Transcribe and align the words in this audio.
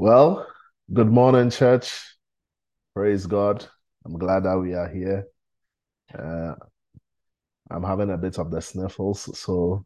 Well, 0.00 0.46
good 0.94 1.08
morning, 1.08 1.50
church. 1.50 1.92
Praise 2.94 3.26
God. 3.26 3.66
I'm 4.04 4.16
glad 4.16 4.44
that 4.44 4.56
we 4.56 4.72
are 4.74 4.88
here. 4.88 5.26
Uh, 6.16 6.54
I'm 7.68 7.82
having 7.82 8.10
a 8.10 8.16
bit 8.16 8.38
of 8.38 8.52
the 8.52 8.60
sniffles, 8.60 9.36
so 9.36 9.84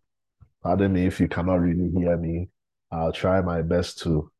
pardon 0.62 0.92
me 0.92 1.06
if 1.06 1.18
you 1.18 1.28
cannot 1.28 1.62
really 1.62 1.90
hear 1.96 2.18
me. 2.18 2.50
I'll 2.90 3.10
try 3.10 3.40
my 3.40 3.62
best 3.62 4.00
to 4.00 4.30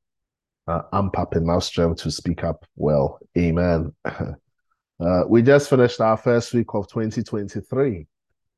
uh, 0.68 0.82
amp 0.93 1.18
up 1.18 1.36
enough 1.36 1.64
strength 1.64 2.02
to 2.02 2.11
speak 2.11 2.45
up 2.45 2.66
well. 2.77 3.18
Amen. 3.36 3.95
Uh, 5.00 5.25
we 5.27 5.43
just 5.43 5.68
finished 5.68 6.00
our 6.00 6.16
first 6.16 6.54
week 6.54 6.75
of 6.75 6.86
2023, 6.86 8.07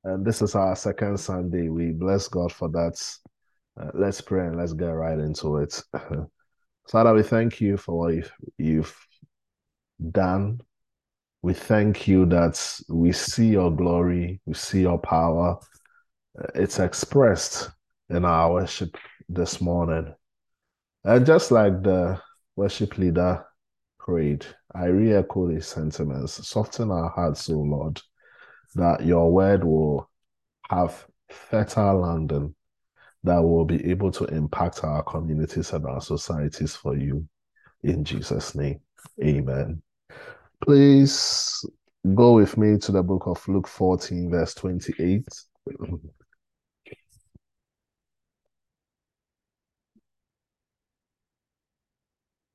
and 0.03 0.27
this 0.27 0.43
is 0.43 0.55
our 0.55 0.77
second 0.77 1.19
Sunday. 1.19 1.71
We 1.71 1.93
bless 1.93 2.29
God 2.29 2.53
for 2.53 2.69
that. 2.69 3.01
Uh, 3.81 3.91
let's 3.95 4.21
pray 4.21 4.49
and 4.49 4.59
let's 4.59 4.75
get 4.75 4.89
right 4.89 5.19
into 5.19 5.57
it. 5.59 5.83
Father, 6.89 7.15
we 7.15 7.23
thank 7.23 7.61
you 7.61 7.77
for 7.77 7.99
what 7.99 8.31
you've, 8.59 8.97
done. 10.11 10.61
We 11.41 11.55
thank 11.55 12.09
you 12.09 12.27
that 12.27 12.81
we 12.89 13.13
see 13.13 13.49
your 13.49 13.71
glory, 13.71 14.41
we 14.45 14.55
see 14.55 14.81
your 14.83 14.99
power. 14.99 15.59
It's 16.55 16.81
expressed 16.81 17.71
in 18.11 18.25
our 18.25 18.53
worship 18.53 18.97
this 19.29 19.61
morning. 19.61 20.15
And 21.05 21.25
just 21.25 21.51
like 21.51 21.83
the 21.83 22.21
worship 22.57 22.99
leader 22.99 23.45
prayed, 23.99 24.45
I 24.75 24.87
re 24.87 25.15
echo 25.15 25.49
these 25.49 25.67
sentiments. 25.67 26.47
Soften 26.47 26.91
our 26.91 27.11
hearts, 27.11 27.49
O 27.49 27.55
Lord, 27.55 28.01
that 28.75 29.05
your 29.07 29.33
word 29.33 29.65
will 29.65 30.11
have 30.69 31.07
fertile 31.31 32.01
landing 32.01 32.55
that 33.25 33.43
will 33.43 33.65
be 33.65 33.85
able 33.91 34.13
to 34.13 34.25
impact 34.27 34.85
our 34.85 35.03
communities 35.03 35.73
and 35.73 35.87
our 35.87 36.01
societies 36.01 36.77
for 36.77 36.97
you. 36.97 37.27
In 37.83 38.05
Jesus' 38.05 38.55
name, 38.55 38.81
amen. 39.23 39.83
Please 40.63 41.65
go 42.15 42.35
with 42.35 42.57
me 42.59 42.79
to 42.79 42.93
the 42.93 43.03
book 43.03 43.23
of 43.27 43.47
Luke 43.49 43.67
14, 43.67 44.31
verse 44.31 44.55
28. 44.55 45.27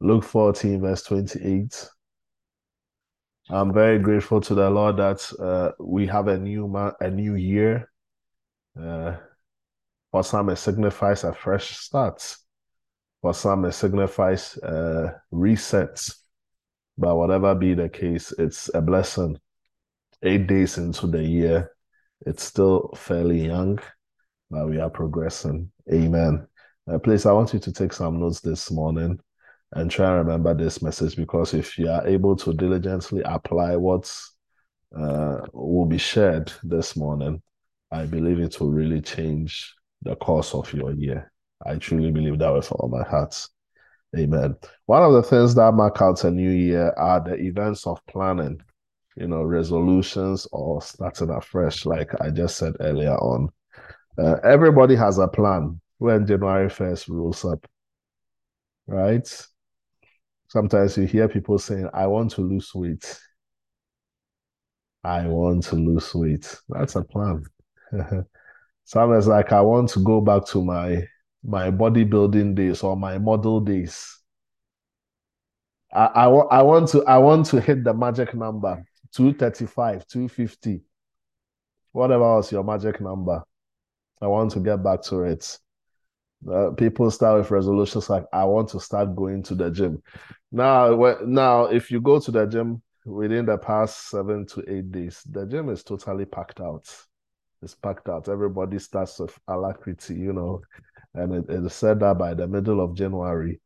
Luke 0.01 0.23
14, 0.23 0.81
verse 0.81 1.03
28. 1.03 1.89
I'm 3.49 3.73
very 3.73 3.97
grateful 3.97 4.39
to 4.41 4.53
the 4.53 4.69
Lord 4.69 4.97
that 4.97 5.27
uh, 5.39 5.71
we 5.79 6.05
have 6.05 6.27
a 6.27 6.37
new 6.37 6.67
month, 6.67 6.93
a 6.99 7.09
new 7.09 7.33
year. 7.33 7.91
Uh, 8.79 9.15
for 10.11 10.23
some, 10.23 10.49
it 10.49 10.57
signifies 10.57 11.23
a 11.23 11.33
fresh 11.33 11.77
start. 11.77 12.35
For 13.21 13.33
some, 13.33 13.65
it 13.65 13.73
signifies 13.73 14.57
uh, 14.57 15.13
resets. 15.31 16.15
But 16.97 17.15
whatever 17.15 17.55
be 17.55 17.73
the 17.73 17.89
case, 17.89 18.33
it's 18.37 18.69
a 18.73 18.81
blessing. 18.81 19.39
Eight 20.23 20.47
days 20.47 20.77
into 20.77 21.07
the 21.07 21.23
year, 21.23 21.71
it's 22.25 22.43
still 22.43 22.91
fairly 22.95 23.45
young, 23.45 23.79
but 24.49 24.67
we 24.67 24.79
are 24.79 24.89
progressing. 24.89 25.71
Amen. 25.91 26.47
Uh, 26.91 26.99
please, 26.99 27.25
I 27.25 27.31
want 27.31 27.53
you 27.53 27.59
to 27.59 27.71
take 27.71 27.93
some 27.93 28.19
notes 28.19 28.41
this 28.41 28.71
morning 28.71 29.19
and 29.73 29.91
try 29.91 30.07
and 30.09 30.17
remember 30.17 30.53
this 30.53 30.81
message 30.81 31.15
because 31.15 31.53
if 31.53 31.77
you 31.77 31.89
are 31.89 32.05
able 32.07 32.35
to 32.35 32.53
diligently 32.53 33.21
apply 33.23 33.75
what 33.75 34.11
uh, 34.97 35.37
will 35.53 35.85
be 35.85 35.99
shared 35.99 36.51
this 36.63 36.95
morning, 36.95 37.41
I 37.91 38.05
believe 38.05 38.39
it 38.39 38.59
will 38.59 38.71
really 38.71 39.01
change 39.01 39.73
the 40.01 40.15
course 40.15 40.53
of 40.53 40.71
your 40.73 40.93
year. 40.93 41.31
I 41.65 41.75
truly 41.75 42.11
believe 42.11 42.39
that 42.39 42.53
with 42.53 42.71
all 42.71 42.89
my 42.89 43.03
heart. 43.03 43.35
Amen. 44.17 44.55
One 44.85 45.03
of 45.03 45.13
the 45.13 45.23
things 45.23 45.53
that 45.55 45.73
mark 45.73 46.01
out 46.01 46.23
a 46.23 46.31
new 46.31 46.49
year 46.49 46.93
are 46.97 47.19
the 47.19 47.35
events 47.35 47.85
of 47.85 48.03
planning, 48.07 48.59
you 49.15 49.27
know, 49.27 49.43
resolutions 49.43 50.47
or 50.51 50.81
starting 50.81 51.29
afresh, 51.29 51.85
like 51.85 52.19
I 52.21 52.29
just 52.31 52.57
said 52.57 52.73
earlier 52.79 53.15
on. 53.15 53.49
Uh, 54.17 54.37
everybody 54.43 54.95
has 54.95 55.19
a 55.19 55.27
plan 55.27 55.79
when 55.99 56.25
January 56.25 56.69
1st 56.69 57.09
rolls 57.09 57.45
up, 57.45 57.67
right? 58.87 59.47
Sometimes 60.47 60.97
you 60.97 61.05
hear 61.05 61.27
people 61.27 61.59
saying, 61.59 61.89
I 61.93 62.07
want 62.07 62.31
to 62.31 62.41
lose 62.41 62.73
weight. 62.73 63.19
I 65.03 65.27
want 65.27 65.63
to 65.65 65.75
lose 65.75 66.13
weight. 66.15 66.57
That's 66.69 66.95
a 66.95 67.03
plan. 67.03 67.43
Some 68.89 69.13
is 69.13 69.27
like, 69.27 69.51
I 69.51 69.61
want 69.61 69.89
to 69.89 69.99
go 69.99 70.19
back 70.19 70.47
to 70.47 70.63
my 70.63 71.05
my 71.43 71.69
bodybuilding 71.69 72.55
days 72.55 72.81
or 72.81 72.97
my 72.97 73.19
model 73.19 73.59
days. 73.59 74.19
I, 75.93 76.05
I, 76.05 76.25
I 76.25 76.61
want 76.63 76.89
to 76.89 77.05
I 77.05 77.19
want 77.19 77.45
to 77.47 77.61
hit 77.61 77.83
the 77.83 77.93
magic 77.93 78.33
number 78.33 78.83
235, 79.13 80.07
250. 80.07 80.81
Whatever 81.91 82.37
was 82.37 82.51
your 82.51 82.63
magic 82.63 82.99
number. 82.99 83.43
I 84.23 84.25
want 84.25 84.53
to 84.53 84.59
get 84.59 84.81
back 84.83 85.03
to 85.03 85.21
it. 85.21 85.59
Uh, 86.51 86.71
people 86.71 87.11
start 87.11 87.37
with 87.37 87.51
resolutions 87.51 88.09
like 88.09 88.25
I 88.33 88.43
want 88.45 88.69
to 88.69 88.79
start 88.79 89.15
going 89.15 89.43
to 89.43 89.53
the 89.53 89.69
gym. 89.69 90.01
Now, 90.51 91.15
now 91.27 91.65
if 91.65 91.91
you 91.91 92.01
go 92.01 92.19
to 92.19 92.31
the 92.31 92.47
gym 92.47 92.81
within 93.05 93.45
the 93.45 93.59
past 93.59 94.09
seven 94.09 94.47
to 94.47 94.63
eight 94.67 94.91
days, 94.91 95.21
the 95.29 95.45
gym 95.45 95.69
is 95.69 95.83
totally 95.83 96.25
packed 96.25 96.59
out. 96.59 96.91
It's 97.61 97.75
packed 97.75 98.07
out. 98.09 98.29
Everybody 98.29 98.79
starts 98.79 99.19
with 99.19 99.37
alacrity, 99.47 100.15
you 100.15 100.33
know, 100.33 100.61
and 101.13 101.33
it, 101.33 101.45
it 101.49 101.65
is 101.65 101.73
said 101.73 101.99
that 101.99 102.17
by 102.17 102.33
the 102.33 102.47
middle 102.47 102.81
of 102.81 102.95
January, 102.95 103.59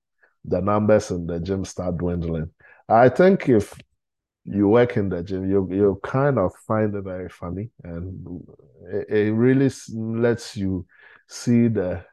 the 0.45 0.61
numbers 0.61 1.11
in 1.11 1.25
the 1.27 1.39
gym 1.39 1.63
start 1.65 1.97
dwindling. 1.97 2.49
I 2.89 3.09
think 3.09 3.49
if 3.49 3.73
you 4.45 4.67
work 4.67 4.97
in 4.97 5.09
the 5.09 5.23
gym, 5.23 5.49
you 5.49 5.67
you 5.71 5.99
kind 6.03 6.37
of 6.37 6.51
find 6.67 6.93
it 6.95 7.03
very 7.03 7.29
funny, 7.29 7.69
and 7.83 8.41
it, 8.91 9.09
it 9.09 9.33
really 9.33 9.69
lets 9.93 10.57
you 10.57 10.85
see 11.27 11.67
the 11.67 12.03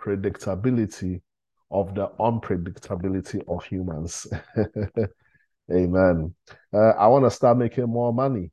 predictability 0.00 1.20
of 1.70 1.94
the 1.94 2.08
unpredictability 2.18 3.42
of 3.46 3.64
humans. 3.64 4.26
Amen. 5.72 6.34
Uh, 6.72 6.90
I 6.90 7.06
want 7.06 7.24
to 7.24 7.30
start 7.30 7.58
making 7.58 7.86
more 7.86 8.12
money. 8.12 8.50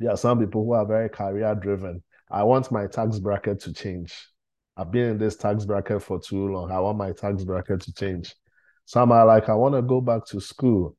There 0.00 0.10
are 0.10 0.16
some 0.16 0.40
people 0.40 0.64
who 0.64 0.72
are 0.72 0.86
very 0.86 1.10
career 1.10 1.54
driven. 1.54 2.02
I 2.30 2.42
want 2.42 2.72
my 2.72 2.86
tax 2.86 3.18
bracket 3.18 3.60
to 3.60 3.72
change. 3.74 4.14
I've 4.74 4.90
been 4.90 5.10
in 5.10 5.18
this 5.18 5.36
tax 5.36 5.66
bracket 5.66 6.02
for 6.02 6.18
too 6.18 6.48
long. 6.48 6.70
I 6.72 6.80
want 6.80 6.96
my 6.96 7.12
tax 7.12 7.44
bracket 7.44 7.82
to 7.82 7.92
change. 7.92 8.34
Some 8.86 9.12
are 9.12 9.26
like, 9.26 9.50
I 9.50 9.54
want 9.54 9.74
to 9.74 9.82
go 9.82 10.00
back 10.00 10.24
to 10.28 10.40
school. 10.40 10.96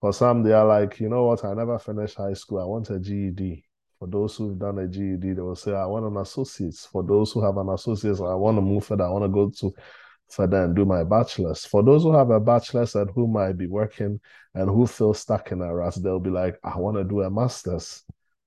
For 0.00 0.12
some, 0.12 0.42
they 0.42 0.52
are 0.52 0.66
like, 0.66 0.98
you 0.98 1.08
know 1.08 1.24
what? 1.24 1.44
I 1.44 1.54
never 1.54 1.78
finished 1.78 2.16
high 2.16 2.34
school. 2.34 2.60
I 2.60 2.64
want 2.64 2.90
a 2.90 2.98
GED. 2.98 3.64
For 4.00 4.08
those 4.08 4.36
who've 4.36 4.58
done 4.58 4.78
a 4.80 4.88
GED, 4.88 5.34
they 5.34 5.40
will 5.40 5.54
say, 5.54 5.72
I 5.72 5.86
want 5.86 6.04
an 6.04 6.16
associate's. 6.16 6.84
For 6.86 7.04
those 7.04 7.30
who 7.30 7.44
have 7.44 7.58
an 7.58 7.68
associate's, 7.68 8.20
I 8.20 8.34
want 8.34 8.56
to 8.56 8.60
move 8.60 8.86
further. 8.86 9.04
I 9.04 9.10
want 9.10 9.24
to 9.24 9.28
go 9.28 9.50
to 9.50 9.72
further 10.28 10.64
and 10.64 10.76
do 10.76 10.84
my 10.84 11.04
bachelor's. 11.04 11.64
For 11.64 11.82
those 11.82 12.02
who 12.02 12.12
have 12.12 12.30
a 12.30 12.40
bachelor's 12.40 12.94
and 12.94 13.10
who 13.10 13.26
might 13.26 13.56
be 13.56 13.66
working 13.66 14.20
and 14.54 14.68
who 14.68 14.86
feel 14.86 15.14
stuck 15.14 15.52
in 15.52 15.62
a 15.62 15.74
rut, 15.74 15.96
they'll 16.02 16.20
be 16.20 16.30
like, 16.30 16.58
I 16.62 16.78
want 16.78 16.96
to 16.96 17.04
do 17.04 17.22
a 17.22 17.30
master's. 17.30 18.02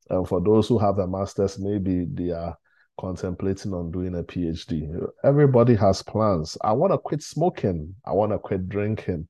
And 0.09 0.28
for 0.28 0.42
those 0.42 0.68
who 0.68 0.78
have 0.78 1.00
a 1.00 1.08
master's, 1.08 1.58
maybe 1.58 2.06
they 2.06 2.31
are 2.31 2.58
contemplating 3.00 3.74
on 3.74 3.92
doing 3.92 4.16
a 4.16 4.24
PhD. 4.24 5.08
Everybody 5.24 5.75
has 5.75 6.03
plans. 6.03 6.58
I 6.62 6.74
want 6.74 6.94
to 6.94 6.97
quit 6.97 7.24
smoking. 7.24 7.96
I 8.06 8.12
want 8.12 8.31
to 8.31 8.40
quit 8.40 8.69
drinking. 8.69 9.28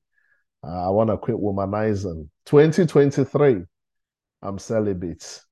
Uh, 0.64 0.86
I 0.86 0.90
want 0.90 1.10
to 1.10 1.16
quit 1.16 1.36
womanizing. 1.36 2.28
2023, 2.46 3.62
I'm 4.42 4.58
celibate 4.58 5.42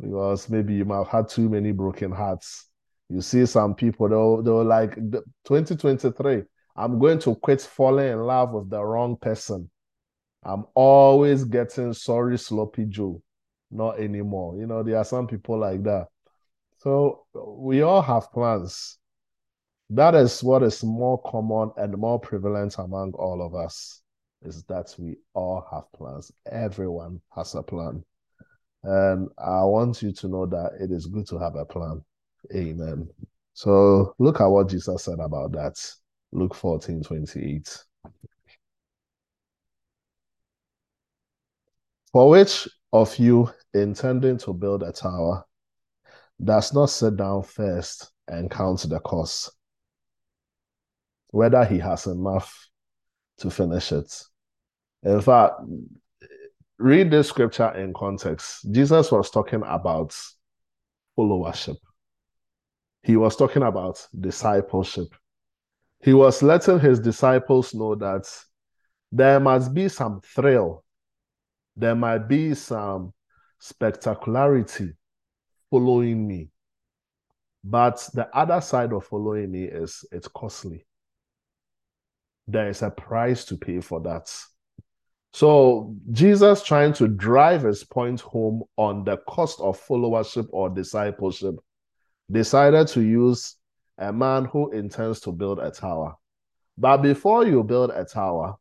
because 0.00 0.48
maybe 0.48 0.74
you 0.74 0.84
might 0.84 0.98
have 0.98 1.08
had 1.08 1.28
too 1.28 1.48
many 1.48 1.72
broken 1.72 2.12
hearts. 2.12 2.67
You 3.08 3.20
see 3.20 3.46
some 3.46 3.74
people, 3.74 4.08
they'll, 4.08 4.42
they'll 4.42 4.64
like 4.64 4.94
2023, 4.96 6.42
I'm 6.76 6.98
going 6.98 7.18
to 7.20 7.34
quit 7.36 7.60
falling 7.62 8.12
in 8.12 8.20
love 8.20 8.52
with 8.52 8.70
the 8.70 8.84
wrong 8.84 9.16
person. 9.16 9.70
I'm 10.44 10.64
always 10.74 11.44
getting 11.44 11.92
sorry, 11.92 12.38
sloppy 12.38 12.86
Joe. 12.86 13.22
Not 13.70 13.98
anymore. 13.98 14.56
You 14.56 14.66
know, 14.66 14.82
there 14.82 14.96
are 14.96 15.04
some 15.04 15.26
people 15.26 15.58
like 15.58 15.82
that. 15.82 16.08
So 16.78 17.24
we 17.34 17.82
all 17.82 18.02
have 18.02 18.30
plans. 18.32 18.98
That 19.90 20.14
is 20.14 20.42
what 20.42 20.62
is 20.62 20.84
more 20.84 21.20
common 21.22 21.72
and 21.76 21.96
more 21.96 22.20
prevalent 22.20 22.76
among 22.78 23.12
all 23.14 23.42
of 23.44 23.54
us 23.54 24.02
is 24.42 24.62
that 24.64 24.94
we 24.98 25.16
all 25.34 25.66
have 25.70 25.90
plans. 25.92 26.30
Everyone 26.50 27.20
has 27.34 27.54
a 27.54 27.62
plan. 27.62 28.04
And 28.84 29.28
I 29.38 29.64
want 29.64 30.02
you 30.02 30.12
to 30.12 30.28
know 30.28 30.46
that 30.46 30.72
it 30.80 30.92
is 30.92 31.06
good 31.06 31.26
to 31.28 31.38
have 31.38 31.56
a 31.56 31.64
plan. 31.64 32.04
Amen. 32.54 33.08
So 33.54 34.14
look 34.18 34.40
at 34.40 34.46
what 34.46 34.68
Jesus 34.68 35.04
said 35.04 35.18
about 35.20 35.52
that. 35.52 35.76
Luke 36.32 36.54
14 36.54 37.02
28. 37.02 37.84
For 42.12 42.30
which 42.30 42.68
of 42.92 43.16
you 43.18 43.52
intending 43.74 44.38
to 44.38 44.52
build 44.52 44.82
a 44.82 44.92
tower 44.92 45.44
does 46.42 46.72
not 46.72 46.86
sit 46.86 47.16
down 47.16 47.42
first 47.42 48.12
and 48.28 48.50
count 48.50 48.88
the 48.88 49.00
cost, 49.00 49.50
whether 51.28 51.64
he 51.64 51.78
has 51.78 52.06
enough 52.06 52.68
to 53.38 53.50
finish 53.50 53.92
it. 53.92 54.22
In 55.02 55.20
fact, 55.20 55.54
read 56.78 57.10
this 57.10 57.28
scripture 57.28 57.70
in 57.74 57.92
context. 57.92 58.70
Jesus 58.70 59.10
was 59.10 59.30
talking 59.30 59.62
about 59.66 60.16
followership, 61.16 61.76
he 63.08 63.16
was 63.16 63.36
talking 63.36 63.62
about 63.62 64.06
discipleship. 64.20 65.08
He 66.04 66.12
was 66.12 66.42
letting 66.42 66.78
his 66.78 67.00
disciples 67.00 67.72
know 67.74 67.94
that 67.94 68.30
there 69.10 69.40
must 69.40 69.72
be 69.72 69.88
some 69.88 70.20
thrill, 70.20 70.84
there 71.74 71.94
might 71.94 72.28
be 72.28 72.52
some 72.52 73.14
spectacularity 73.60 74.92
following 75.70 76.28
me. 76.28 76.50
But 77.64 78.06
the 78.12 78.28
other 78.36 78.60
side 78.60 78.92
of 78.92 79.06
following 79.06 79.52
me 79.52 79.64
is 79.64 80.04
it's 80.12 80.28
costly. 80.28 80.84
There 82.46 82.68
is 82.68 82.82
a 82.82 82.90
price 82.90 83.46
to 83.46 83.56
pay 83.56 83.80
for 83.80 84.02
that. 84.02 84.30
So 85.32 85.96
Jesus 86.12 86.62
trying 86.62 86.92
to 86.94 87.08
drive 87.08 87.62
his 87.62 87.84
point 87.84 88.20
home 88.20 88.64
on 88.76 89.04
the 89.04 89.16
cost 89.26 89.60
of 89.60 89.80
followership 89.80 90.48
or 90.50 90.68
discipleship 90.68 91.54
decided 92.30 92.88
to 92.88 93.00
use 93.00 93.56
a 93.98 94.12
man 94.12 94.44
who 94.44 94.70
intends 94.70 95.20
to 95.20 95.32
build 95.32 95.58
a 95.58 95.70
tower. 95.70 96.14
But 96.76 96.98
before 96.98 97.46
you 97.46 97.64
build 97.64 97.90
a 97.90 98.04
tower, 98.04 98.56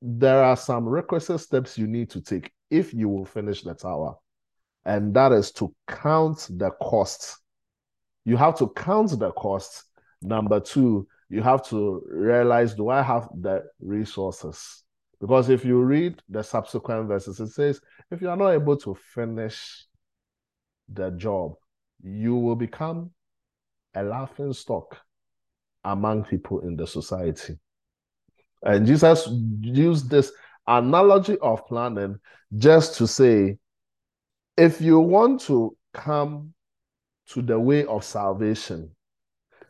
there 0.00 0.42
are 0.42 0.56
some 0.56 0.88
requisite 0.88 1.40
steps 1.40 1.76
you 1.76 1.86
need 1.86 2.10
to 2.10 2.20
take 2.20 2.50
if 2.70 2.94
you 2.94 3.08
will 3.08 3.26
finish 3.26 3.62
the 3.62 3.74
tower. 3.74 4.16
And 4.84 5.14
that 5.14 5.32
is 5.32 5.52
to 5.52 5.74
count 5.86 6.48
the 6.50 6.70
cost. 6.82 7.38
You 8.24 8.36
have 8.36 8.56
to 8.58 8.68
count 8.68 9.18
the 9.18 9.30
cost. 9.32 9.84
Number 10.22 10.60
two, 10.60 11.06
you 11.28 11.42
have 11.42 11.64
to 11.68 12.02
realize 12.08 12.74
do 12.74 12.88
I 12.88 13.02
have 13.02 13.28
the 13.34 13.64
resources? 13.80 14.82
Because 15.20 15.50
if 15.50 15.64
you 15.64 15.80
read 15.80 16.20
the 16.28 16.42
subsequent 16.42 17.06
verses, 17.06 17.38
it 17.38 17.48
says, 17.48 17.80
if 18.10 18.20
you 18.20 18.28
are 18.28 18.36
not 18.36 18.50
able 18.50 18.76
to 18.78 18.94
finish 18.94 19.86
the 20.92 21.10
job, 21.12 21.54
you 22.02 22.36
will 22.36 22.56
become 22.56 23.10
a 23.94 24.02
laughing 24.02 24.52
stock 24.52 24.98
among 25.84 26.24
people 26.24 26.60
in 26.60 26.76
the 26.76 26.86
society. 26.86 27.58
And 28.62 28.86
Jesus 28.86 29.28
used 29.60 30.08
this 30.08 30.32
analogy 30.66 31.36
of 31.38 31.66
planning 31.66 32.18
just 32.56 32.96
to 32.98 33.06
say, 33.06 33.58
if 34.56 34.80
you 34.80 35.00
want 35.00 35.40
to 35.42 35.76
come 35.92 36.54
to 37.28 37.42
the 37.42 37.58
way 37.58 37.84
of 37.86 38.04
salvation 38.04 38.90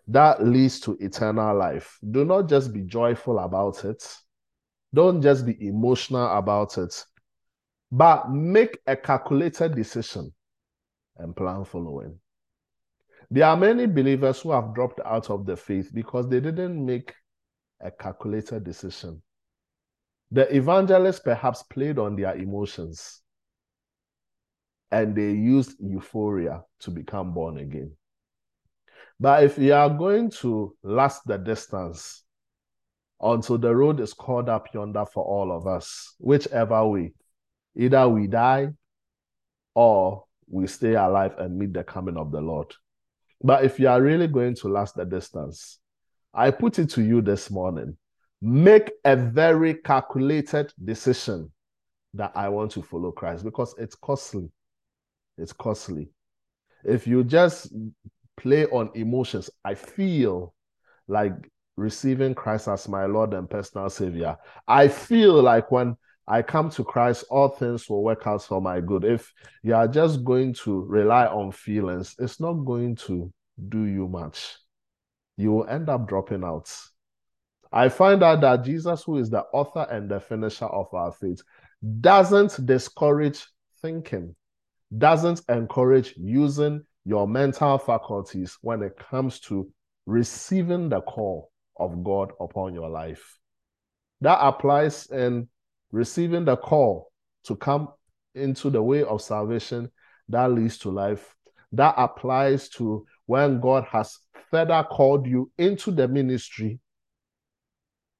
that 0.09 0.45
leads 0.45 0.81
to 0.81 0.97
eternal 1.01 1.57
life, 1.57 1.99
do 2.11 2.25
not 2.25 2.49
just 2.49 2.73
be 2.73 2.83
joyful 2.83 3.39
about 3.39 3.85
it. 3.85 4.05
Don't 4.93 5.23
just 5.23 5.47
be 5.47 5.57
emotional 5.67 6.37
about 6.37 6.77
it, 6.77 7.05
but 7.91 8.31
make 8.31 8.79
a 8.87 8.97
calculated 8.97 9.75
decision 9.75 10.33
and 11.17 11.35
plan 11.35 11.65
following. 11.65 12.19
There 13.31 13.47
are 13.47 13.57
many 13.57 13.87
believers 13.87 14.41
who 14.41 14.53
have 14.53 14.75
dropped 14.75 15.01
out 15.05 15.31
of 15.31 15.47
the 15.47 15.57
faith 15.57 15.91
because 15.93 16.29
they 16.29 16.41
didn't 16.41 16.85
make 16.85 17.15
a 17.81 17.91
calculated 17.91 18.65
decision. 18.65 19.23
The 20.31 20.55
evangelists 20.55 21.21
perhaps 21.21 21.63
played 21.63 21.99
on 21.99 22.17
their 22.17 22.35
emotions 22.37 23.23
and 24.91 25.17
they 25.17 25.31
used 25.33 25.77
euphoria 25.81 26.63
to 26.81 26.91
become 26.91 27.33
born 27.33 27.59
again. 27.59 27.93
But 29.19 29.45
if 29.45 29.59
you 29.59 29.73
are 29.73 29.89
going 29.89 30.31
to 30.41 30.77
last 30.83 31.27
the 31.27 31.39
distance 31.39 32.25
until 33.21 33.57
the 33.57 33.75
road 33.75 34.01
is 34.01 34.13
called 34.13 34.49
up 34.49 34.75
yonder 34.75 35.07
for 35.07 35.25
all 35.25 35.57
of 35.57 35.67
us, 35.67 36.15
whichever 36.19 36.87
way, 36.87 37.13
either 37.77 38.09
we 38.09 38.27
die 38.27 38.69
or 39.75 40.25
we 40.49 40.67
stay 40.67 40.95
alive 40.95 41.35
and 41.39 41.57
meet 41.57 41.73
the 41.73 41.85
coming 41.85 42.17
of 42.17 42.31
the 42.31 42.41
Lord. 42.41 42.75
But 43.43 43.65
if 43.65 43.81
you 43.81 43.89
are 43.89 44.01
really 44.01 44.29
going 44.29 44.55
to 44.57 44.69
last 44.69 44.95
the 44.95 45.05
distance, 45.05 45.79
I 46.33 46.51
put 46.51 46.79
it 46.79 46.91
to 46.91 47.03
you 47.03 47.21
this 47.21 47.51
morning 47.51 47.97
make 48.43 48.91
a 49.05 49.15
very 49.15 49.75
calculated 49.75 50.73
decision 50.85 51.51
that 52.13 52.33
I 52.35 52.49
want 52.49 52.73
to 52.73 52.83
follow 52.83 53.13
Christ 53.13 53.45
because 53.45 53.75
it's 53.79 53.95
costly. 53.95 54.51
It's 55.39 55.53
costly. 55.53 56.11
If 56.85 57.07
you 57.07 57.23
just 57.23 57.73
play 58.37 58.67
on 58.67 58.91
emotions, 58.95 59.49
I 59.65 59.75
feel 59.75 60.53
like 61.07 61.33
receiving 61.77 62.35
Christ 62.35 62.67
as 62.67 62.89
my 62.89 63.07
Lord 63.07 63.33
and 63.33 63.49
personal 63.49 63.89
Savior. 63.89 64.37
I 64.67 64.89
feel 64.89 65.41
like 65.41 65.71
when 65.71 65.97
I 66.27 66.43
come 66.43 66.71
to 66.71 66.85
Christ, 66.85 67.25
all 67.31 67.49
things 67.49 67.89
will 67.89 68.03
work 68.03 68.27
out 68.27 68.43
for 68.45 68.61
my 68.61 68.81
good. 68.81 69.05
If 69.05 69.33
you 69.63 69.75
are 69.75 69.89
just 69.89 70.25
going 70.25 70.55
to 70.65 70.85
rely 70.85 71.27
on 71.27 71.51
feelings, 71.51 72.15
it's 72.19 72.41
not 72.41 72.55
going 72.65 72.97
to 72.97 73.33
do 73.69 73.85
you 73.85 74.09
much. 74.09 74.57
You 75.37 75.53
will 75.53 75.67
end 75.67 75.89
up 75.89 76.07
dropping 76.09 76.45
out. 76.45 76.73
I 77.73 77.89
find 77.89 78.23
out 78.23 78.43
that 78.43 78.65
Jesus, 78.65 79.03
who 79.03 79.17
is 79.17 79.31
the 79.31 79.43
author 79.53 79.87
and 79.91 80.09
the 80.09 80.21
finisher 80.21 80.67
of 80.67 80.93
our 80.93 81.13
faith, 81.13 81.43
doesn't 82.01 82.65
discourage 82.67 83.45
thinking, 83.81 84.37
doesn't 84.97 85.41
encourage 85.49 86.15
using 86.17 86.85
your 87.05 87.27
mental 87.27 87.79
faculties 87.79 88.57
when 88.61 88.83
it 88.83 88.97
comes 88.97 89.41
to 89.41 89.69
receiving 90.07 90.89
the 90.89 91.01
call 91.01 91.51
of 91.79 92.05
God 92.05 92.33
upon 92.41 92.75
your 92.75 92.89
life. 92.89 93.39
That 94.21 94.39
applies 94.41 95.07
in 95.07 95.49
receiving 95.93 96.45
the 96.45 96.57
call 96.57 97.13
to 97.45 97.55
come 97.55 97.89
into 98.35 98.71
the 98.71 98.83
way 98.83 99.05
of 99.05 99.23
salvation 99.23 99.91
that 100.29 100.51
leads 100.51 100.79
to 100.79 100.91
life. 100.91 101.35
That 101.73 101.95
applies 101.97 102.69
to 102.71 103.07
when 103.27 103.61
God 103.61 103.85
has 103.91 104.19
further 104.51 104.85
called 104.91 105.27
you 105.27 105.51
into 105.59 105.91
the 105.91 106.09
ministry 106.09 106.81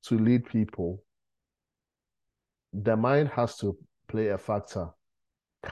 to 0.05 0.19
lead 0.19 0.47
people. 0.47 1.03
The 2.73 2.97
mind 2.97 3.29
has 3.29 3.57
to 3.59 3.77
play 4.09 4.29
a 4.29 4.39
factor. 4.39 4.89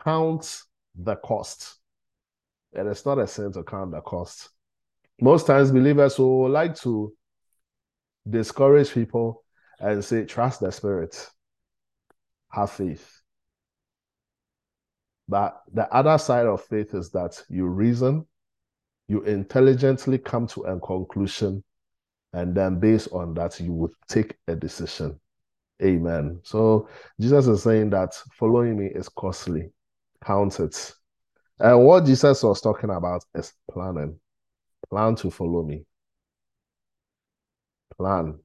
Count 0.05 0.62
the 0.94 1.17
cost. 1.17 1.76
And 2.75 2.88
it's 2.88 3.06
not 3.06 3.19
a 3.19 3.26
sin 3.26 3.52
to 3.52 3.62
count 3.62 3.93
the 3.93 4.00
cost. 4.00 4.50
Most 5.20 5.47
times, 5.47 5.73
believers 5.73 6.19
will 6.19 6.49
like 6.49 6.76
to 6.76 7.12
discourage 8.28 8.92
people 8.92 9.42
and 9.80 10.04
say, 10.04 10.25
trust 10.25 10.61
the 10.61 10.71
Spirit, 10.71 11.28
have 12.50 12.71
faith. 12.71 13.21
But 15.28 15.62
the 15.73 15.92
other 15.95 16.19
side 16.19 16.47
of 16.47 16.64
faith 16.64 16.95
is 16.95 17.11
that 17.11 17.42
you 17.49 17.66
reason, 17.66 18.26
you 19.09 19.23
intelligently 19.23 20.19
come 20.19 20.47
to 20.49 20.62
a 20.62 20.78
conclusion, 20.80 21.62
and 22.33 22.54
then 22.54 22.78
based 22.80 23.09
on 23.12 23.35
that, 23.35 23.61
you 23.61 23.73
would 23.73 23.92
take 24.09 24.37
a 24.49 24.57
decision. 24.57 25.19
Amen. 25.83 26.40
So 26.42 26.88
Jesus 27.21 27.47
is 27.47 27.62
saying 27.62 27.90
that 27.90 28.14
following 28.35 28.78
me 28.78 28.87
is 28.87 29.09
costly. 29.09 29.71
Count 30.25 30.61
it. 30.61 30.95
And 31.59 31.85
what 31.85 32.04
Jesus 32.04 32.42
was 32.42 32.61
talking 32.61 32.90
about 32.90 33.25
is 33.35 33.52
planning. 33.71 34.19
Plan 34.90 35.14
to 35.16 35.30
follow 35.30 35.62
me. 35.62 35.85
Plan. 37.97 38.38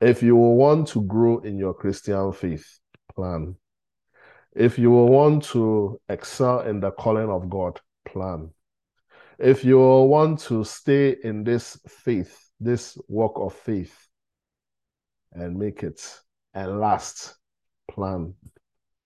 If 0.00 0.22
you 0.22 0.36
want 0.36 0.88
to 0.88 1.02
grow 1.02 1.38
in 1.38 1.58
your 1.58 1.74
Christian 1.74 2.32
faith, 2.32 2.80
plan. 3.14 3.56
If 4.54 4.78
you 4.78 4.90
want 4.90 5.44
to 5.44 6.00
excel 6.08 6.60
in 6.60 6.80
the 6.80 6.90
calling 6.90 7.30
of 7.30 7.48
God, 7.48 7.80
plan. 8.06 8.50
If 9.38 9.64
you 9.64 9.78
want 9.78 10.40
to 10.40 10.64
stay 10.64 11.16
in 11.24 11.42
this 11.42 11.80
faith, 11.88 12.50
this 12.60 12.98
walk 13.08 13.32
of 13.36 13.54
faith, 13.54 13.96
and 15.32 15.58
make 15.58 15.82
it 15.82 16.20
and 16.54 16.78
last, 16.78 17.34
plan. 17.90 18.34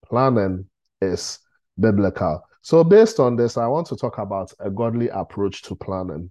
Planning 0.05 0.67
is 1.01 1.39
biblical. 1.79 2.43
So, 2.63 2.83
based 2.83 3.21
on 3.21 3.37
this, 3.37 3.57
I 3.57 3.67
want 3.69 3.87
to 3.89 3.97
talk 3.97 4.19
about 4.19 4.53
a 4.59 4.71
godly 4.71 5.09
approach 5.09 5.63
to 5.63 5.77
planning. 5.77 6.31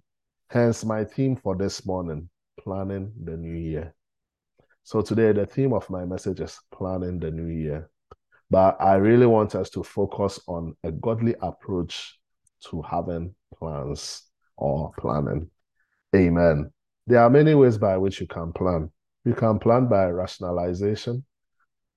Hence, 0.50 0.84
my 0.84 1.04
theme 1.04 1.36
for 1.36 1.56
this 1.56 1.86
morning 1.86 2.28
planning 2.66 3.12
the 3.24 3.36
new 3.36 3.54
year. 3.54 3.95
So, 4.86 5.00
today, 5.00 5.32
the 5.32 5.46
theme 5.46 5.72
of 5.72 5.90
my 5.90 6.04
message 6.04 6.38
is 6.38 6.60
planning 6.72 7.18
the 7.18 7.32
new 7.32 7.48
year. 7.48 7.90
But 8.48 8.80
I 8.80 8.94
really 8.94 9.26
want 9.26 9.56
us 9.56 9.68
to 9.70 9.82
focus 9.82 10.38
on 10.46 10.76
a 10.84 10.92
godly 10.92 11.34
approach 11.42 12.20
to 12.70 12.82
having 12.82 13.34
plans 13.58 14.22
or 14.56 14.92
planning. 14.96 15.50
Amen. 16.14 16.70
There 17.08 17.20
are 17.20 17.28
many 17.28 17.52
ways 17.56 17.78
by 17.78 17.96
which 17.96 18.20
you 18.20 18.28
can 18.28 18.52
plan. 18.52 18.92
You 19.24 19.34
can 19.34 19.58
plan 19.58 19.88
by 19.88 20.06
rationalization. 20.06 21.24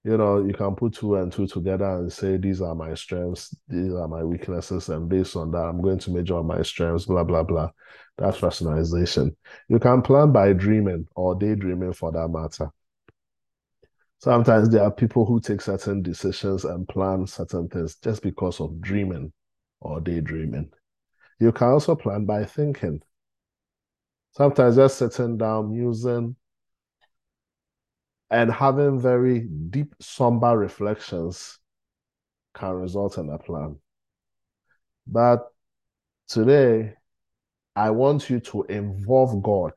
you 0.03 0.17
know, 0.17 0.43
you 0.43 0.53
can 0.53 0.75
put 0.75 0.93
two 0.93 1.15
and 1.17 1.31
two 1.31 1.46
together 1.46 1.86
and 1.86 2.12
say, 2.12 2.38
these 2.38 2.62
are 2.62 2.74
my 2.74 2.93
strengths, 2.96 3.55
these 3.67 3.93
are 3.93 4.08
my 4.08 4.24
weaknesses, 4.24 4.89
and 4.89 5.10
based 5.10 5.36
on 5.36 5.51
that, 5.51 5.60
I'm 5.60 5.81
going 5.81 6.00
to 6.00 6.12
measure 6.12 6.38
on 6.38 6.48
my 6.48 6.62
strengths, 6.63 7.05
blah, 7.05 7.24
blah, 7.24 7.43
blah. 7.43 7.69
That's 8.17 8.41
rationalization. 8.41 9.36
You 9.67 9.79
can 9.79 10.01
plan 10.01 10.31
by 10.31 10.53
dreaming 10.53 11.08
or 11.15 11.36
daydreaming 11.36 11.93
for 11.93 12.12
that 12.13 12.29
matter. 12.29 12.72
Sometimes 14.19 14.69
there 14.69 14.83
are 14.83 14.91
people 14.91 15.25
who 15.25 15.39
take 15.39 15.61
certain 15.61 16.01
decisions 16.01 16.65
and 16.65 16.85
plan 16.88 17.25
certain 17.25 17.69
things 17.69 17.95
just 17.95 18.21
because 18.21 18.59
of 18.59 18.81
dreaming 18.81 19.31
or 19.79 20.01
daydreaming. 20.01 20.69
You 21.39 21.53
can 21.53 21.69
also 21.69 21.95
plan 21.95 22.25
by 22.25 22.43
thinking. 22.43 23.01
Sometimes 24.31 24.75
just 24.75 24.97
sitting 24.97 25.38
down, 25.38 25.71
musing, 25.71 26.35
and 28.29 28.51
having 28.51 28.99
very 28.99 29.39
deep, 29.39 29.95
somber 30.01 30.57
reflections 30.57 31.57
can 32.53 32.73
result 32.73 33.17
in 33.17 33.29
a 33.29 33.38
plan. 33.38 33.77
But 35.07 35.47
today, 36.27 36.95
I 37.73 37.91
want 37.91 38.29
you 38.29 38.41
to 38.41 38.63
involve 38.63 39.41
God 39.41 39.73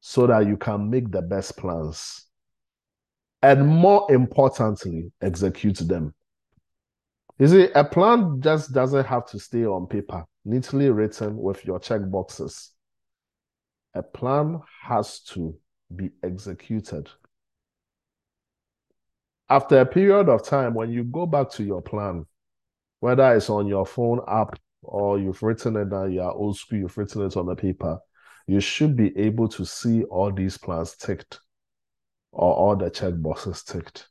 so 0.00 0.26
that 0.26 0.46
you 0.46 0.56
can 0.56 0.88
make 0.88 1.10
the 1.10 1.22
best 1.22 1.56
plans. 1.56 2.26
And 3.42 3.66
more 3.66 4.10
importantly, 4.12 5.12
execute 5.22 5.76
them. 5.76 6.14
You 7.38 7.48
see, 7.48 7.68
a 7.74 7.84
plan 7.84 8.40
just 8.40 8.72
doesn't 8.72 9.06
have 9.06 9.26
to 9.26 9.38
stay 9.38 9.64
on 9.64 9.86
paper, 9.86 10.26
neatly 10.44 10.90
written 10.90 11.36
with 11.38 11.64
your 11.64 11.78
check 11.78 12.02
boxes. 12.10 12.72
A 13.94 14.02
plan 14.02 14.60
has 14.82 15.20
to 15.20 15.56
be 15.94 16.10
executed. 16.22 17.08
After 19.48 19.80
a 19.80 19.86
period 19.86 20.28
of 20.28 20.44
time, 20.44 20.74
when 20.74 20.90
you 20.90 21.02
go 21.02 21.26
back 21.26 21.50
to 21.52 21.64
your 21.64 21.82
plan, 21.82 22.26
whether 23.00 23.34
it's 23.34 23.50
on 23.50 23.66
your 23.66 23.86
phone 23.86 24.20
app 24.28 24.58
or 24.82 25.18
you've 25.18 25.42
written 25.42 25.76
it 25.76 25.90
down, 25.90 26.12
you 26.12 26.20
are 26.20 26.32
old 26.32 26.56
school, 26.56 26.78
you've 26.78 26.96
written 26.96 27.22
it 27.22 27.36
on 27.36 27.46
the 27.46 27.56
paper, 27.56 27.98
you 28.50 28.60
should 28.60 28.96
be 28.96 29.16
able 29.16 29.46
to 29.46 29.64
see 29.64 30.02
all 30.04 30.32
these 30.32 30.58
plans 30.58 30.96
ticked 30.96 31.38
or 32.32 32.52
all 32.52 32.74
the 32.74 32.90
check 32.90 33.14
boxes 33.16 33.62
ticked. 33.62 34.08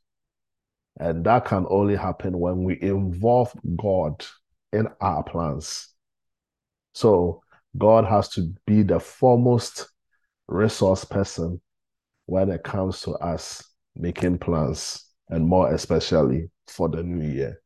And 0.98 1.22
that 1.26 1.44
can 1.44 1.66
only 1.68 1.94
happen 1.94 2.38
when 2.38 2.64
we 2.64 2.80
involve 2.80 3.52
God 3.76 4.24
in 4.72 4.88
our 5.02 5.22
plans. 5.22 5.88
So 6.94 7.42
God 7.76 8.06
has 8.06 8.30
to 8.30 8.54
be 8.66 8.82
the 8.82 8.98
foremost 8.98 9.90
resource 10.48 11.04
person 11.04 11.60
when 12.24 12.50
it 12.50 12.64
comes 12.64 13.02
to 13.02 13.12
us 13.16 13.62
making 13.94 14.38
plans, 14.38 15.04
and 15.28 15.46
more 15.46 15.74
especially 15.74 16.50
for 16.66 16.88
the 16.88 17.02
new 17.02 17.28
year. 17.28 17.60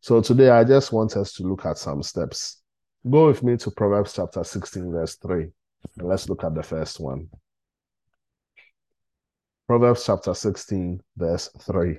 So 0.00 0.20
today 0.20 0.50
I 0.50 0.62
just 0.62 0.92
want 0.92 1.16
us 1.16 1.32
to 1.34 1.42
look 1.42 1.66
at 1.66 1.76
some 1.76 2.04
steps. 2.04 2.62
Go 3.08 3.26
with 3.26 3.42
me 3.42 3.56
to 3.56 3.70
Proverbs 3.72 4.12
chapter 4.12 4.44
16, 4.44 4.92
verse 4.92 5.16
3, 5.16 5.48
and 5.98 6.08
let's 6.08 6.28
look 6.28 6.44
at 6.44 6.54
the 6.54 6.62
first 6.62 7.00
one. 7.00 7.28
Proverbs 9.66 10.04
chapter 10.04 10.34
16, 10.34 11.00
verse 11.16 11.48
3. 11.60 11.98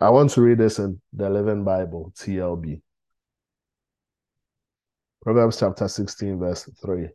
I 0.00 0.10
want 0.10 0.30
to 0.30 0.42
read 0.42 0.58
this 0.58 0.78
in 0.78 1.00
the 1.12 1.30
Living 1.30 1.64
Bible, 1.64 2.12
TLB. 2.16 2.80
Proverbs 5.22 5.60
chapter 5.60 5.86
16, 5.86 6.38
verse 6.38 6.68
3. 6.82 7.08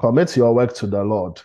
Commit 0.00 0.36
your 0.36 0.54
work 0.54 0.74
to 0.74 0.86
the 0.86 1.02
Lord, 1.02 1.40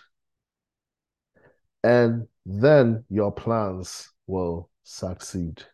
and 1.82 2.28
then 2.46 3.04
your 3.10 3.32
plans 3.32 4.08
will 4.28 4.70
succeed. 4.84 5.64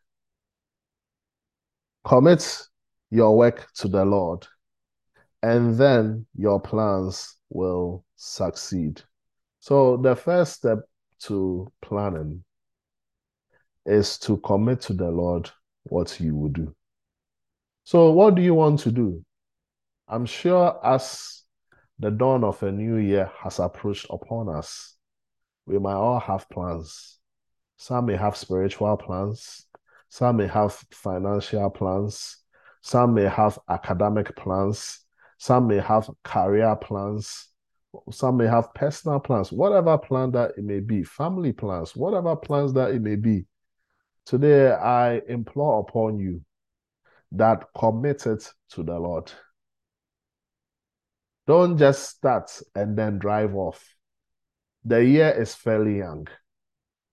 Commit 2.05 2.69
your 3.11 3.37
work 3.37 3.69
to 3.75 3.89
the 3.89 4.05
Lord, 4.05 4.47
and 5.43 5.77
then 5.77 6.27
your 6.35 6.61
plans 6.61 7.37
will 7.49 8.05
succeed. 8.17 9.03
So, 9.61 9.97
the 9.97 10.15
first 10.17 10.55
step 10.55 10.79
to 11.21 11.71
planning 11.83 12.45
is 13.87 14.19
to 14.19 14.39
commit 14.39 14.81
to 14.83 14.93
the 14.93 15.11
Lord 15.11 15.51
what 15.85 16.21
you 16.21 16.37
will 16.37 16.49
do. 16.49 16.75
So, 17.85 18.11
what 18.11 18.35
do 18.35 18.43
you 18.43 18.55
want 18.55 18.81
to 18.81 18.93
do? 18.93 19.25
I'm 20.09 20.27
sure 20.27 20.79
as 20.85 21.43
the 21.99 22.11
dawn 22.11 22.45
of 22.45 22.63
a 22.63 22.73
new 22.73 22.97
year 22.97 23.31
has 23.43 23.59
approached 23.59 24.07
upon 24.11 24.49
us, 24.49 24.97
we 25.67 25.79
might 25.79 25.95
all 25.95 26.21
have 26.21 26.49
plans. 26.49 27.19
Some 27.77 28.07
may 28.07 28.17
have 28.17 28.37
spiritual 28.37 28.97
plans, 28.97 29.67
some 30.09 30.37
may 30.37 30.47
have 30.47 30.73
financial 30.91 31.71
plans, 31.71 32.39
some 32.83 33.15
may 33.15 33.29
have 33.29 33.59
academic 33.69 34.35
plans, 34.37 35.00
some 35.41 35.69
may 35.69 35.79
have 35.79 36.11
career 36.23 36.77
plans, 36.77 37.49
some 38.11 38.37
may 38.37 38.47
have 38.47 38.75
personal 38.75 39.19
plans, 39.19 39.51
whatever 39.51 39.97
plan 39.97 40.31
that 40.33 40.51
it 40.59 40.65
may 40.65 40.81
be, 40.81 41.03
family 41.03 41.51
plans, 41.51 41.97
whatever 41.97 42.37
plans 42.37 42.75
that 42.75 42.91
it 42.91 43.01
may 43.01 43.17
be. 43.17 43.47
Today, 44.27 44.71
I 44.71 45.23
implore 45.31 45.81
upon 45.81 46.19
you 46.19 46.43
that 47.33 47.65
commit 47.75 48.27
it 48.27 48.53
to 48.73 48.83
the 48.83 48.99
Lord. 48.99 49.33
Don't 51.47 51.79
just 51.79 52.11
start 52.11 52.51
and 52.75 52.95
then 52.95 53.19
drive 53.19 53.55
off. 53.55 53.83
The 54.85 55.03
year 55.03 55.31
is 55.31 55.55
fairly 55.55 55.97
young. 55.97 56.27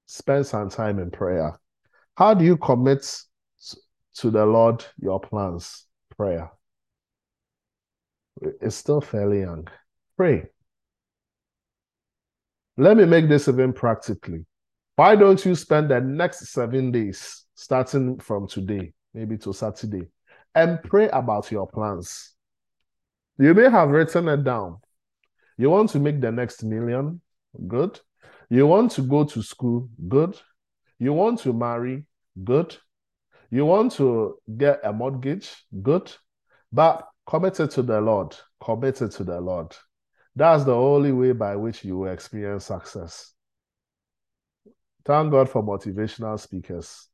Spend 0.06 0.46
some 0.46 0.70
time 0.70 1.00
in 1.00 1.12
prayer. 1.12 1.58
How 2.18 2.34
do 2.34 2.44
you 2.44 2.58
commit 2.58 3.10
to 4.16 4.32
the 4.32 4.46
Lord 4.46 4.84
your 5.00 5.22
plans? 5.22 5.86
Prayer. 6.18 6.52
It's 8.42 8.76
still 8.76 9.02
fairly 9.02 9.42
young. 9.42 9.68
Pray. 10.16 10.46
Let 12.78 12.98
me 12.98 13.06
make 13.06 13.28
this 13.28 13.48
even 13.48 13.74
practically. 13.74 14.46
Why 14.96 15.16
don't 15.16 15.44
you 15.46 15.56
spend 15.56 15.90
the 15.90 16.02
next 16.02 16.48
seven 16.48 16.92
days, 16.92 17.46
starting 17.56 18.20
from 18.20 18.48
today, 18.48 18.94
maybe 19.14 19.38
to 19.40 19.54
Saturday, 19.54 20.08
and 20.54 20.82
pray 20.84 21.10
about 21.10 21.52
your 21.52 21.68
plans? 21.68 22.34
You 23.40 23.54
may 23.54 23.70
have 23.70 23.90
written 23.90 24.28
it 24.28 24.44
down. 24.44 24.78
You 25.58 25.70
want 25.70 25.90
to 25.92 26.00
make 26.00 26.22
the 26.22 26.32
next 26.32 26.64
million? 26.64 27.22
Good. 27.68 28.00
You 28.50 28.68
want 28.68 28.92
to 28.94 29.02
go 29.02 29.24
to 29.24 29.42
school? 29.42 29.90
Good. 30.08 30.40
You 31.00 31.14
want 31.14 31.40
to 31.42 31.54
marry? 31.54 32.06
Good. 32.44 32.76
You 33.50 33.66
want 33.66 33.94
to 33.94 34.38
get 34.58 34.82
a 34.84 34.94
mortgage? 34.94 35.52
Good. 35.82 36.12
But 36.72 37.08
committed 37.28 37.70
to 37.72 37.84
the 37.84 38.00
Lord. 38.00 38.36
Committed 38.64 39.12
to 39.12 39.24
the 39.24 39.40
Lord. 39.40 39.76
That's 40.36 40.64
the 40.64 40.74
only 40.74 41.12
way 41.12 41.34
by 41.34 41.56
which 41.56 41.84
you 41.84 41.98
will 41.98 42.12
experience 42.12 42.66
success. 42.66 43.34
Thank 45.06 45.32
God 45.32 45.50
for 45.50 45.64
motivational 45.64 46.40
speakers. 46.40 47.08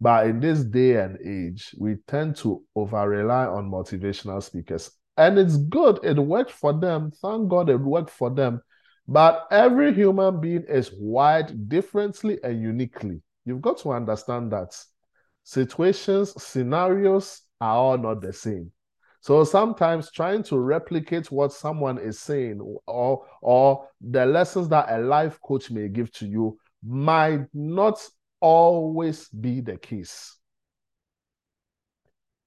But 0.00 0.26
in 0.26 0.40
this 0.40 0.64
day 0.64 0.96
and 0.96 1.18
age, 1.24 1.74
we 1.78 1.96
tend 2.06 2.36
to 2.36 2.62
over 2.74 3.08
rely 3.08 3.46
on 3.46 3.70
motivational 3.70 4.42
speakers. 4.42 4.90
And 5.16 5.38
it's 5.38 5.56
good, 5.56 6.00
it 6.02 6.16
worked 6.16 6.50
for 6.50 6.72
them. 6.72 7.12
Thank 7.20 7.48
God 7.48 7.68
it 7.68 7.76
worked 7.76 8.10
for 8.10 8.30
them. 8.30 8.62
But 9.06 9.46
every 9.50 9.92
human 9.92 10.40
being 10.40 10.64
is 10.68 10.90
wired 10.96 11.68
differently 11.68 12.38
and 12.42 12.62
uniquely. 12.62 13.20
You've 13.44 13.60
got 13.60 13.78
to 13.78 13.92
understand 13.92 14.52
that 14.52 14.76
situations, 15.42 16.40
scenarios 16.42 17.42
are 17.60 17.76
all 17.76 17.98
not 17.98 18.22
the 18.22 18.32
same. 18.32 18.72
So 19.20 19.44
sometimes 19.44 20.10
trying 20.10 20.42
to 20.44 20.58
replicate 20.58 21.30
what 21.30 21.52
someone 21.52 21.98
is 21.98 22.18
saying 22.18 22.60
or, 22.86 23.26
or 23.42 23.88
the 24.00 24.24
lessons 24.24 24.68
that 24.70 24.90
a 24.90 24.98
life 24.98 25.38
coach 25.42 25.70
may 25.70 25.88
give 25.88 26.10
to 26.12 26.26
you 26.26 26.58
might 26.82 27.46
not 27.52 28.00
always 28.40 29.28
be 29.28 29.60
the 29.60 29.76
case. 29.76 30.36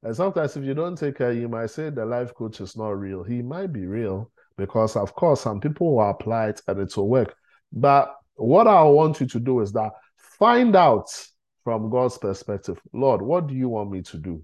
And 0.02 0.16
sometimes 0.16 0.58
if 0.58 0.64
you 0.64 0.74
don't 0.74 0.98
take 0.98 1.18
care, 1.18 1.32
you 1.32 1.48
might 1.48 1.70
say 1.70 1.90
the 1.90 2.06
life 2.06 2.34
coach 2.34 2.60
is 2.60 2.76
not 2.76 3.00
real. 3.00 3.24
He 3.24 3.42
might 3.42 3.72
be 3.72 3.86
real, 3.86 4.32
because 4.58 4.96
of 4.96 5.14
course 5.16 5.42
some 5.42 5.60
people 5.60 5.96
will 5.96 6.10
apply 6.10 6.50
it 6.50 6.62
and 6.68 6.80
it 6.80 6.98
will 6.98 7.08
work. 7.08 7.36
But 7.72 8.14
what 8.36 8.68
I 8.68 8.84
want 8.84 9.22
you 9.22 9.28
to 9.28 9.40
do 9.40 9.62
is 9.62 9.72
that 9.74 9.92
find 10.18 10.76
out 10.76 11.08
from 11.64 11.90
God's 11.90 12.18
perspective, 12.18 12.80
Lord, 12.92 13.22
what 13.22 13.48
do 13.48 13.54
you 13.54 13.70
want 13.70 13.92
me 13.92 14.02
to 14.02 14.18
do? 14.18 14.44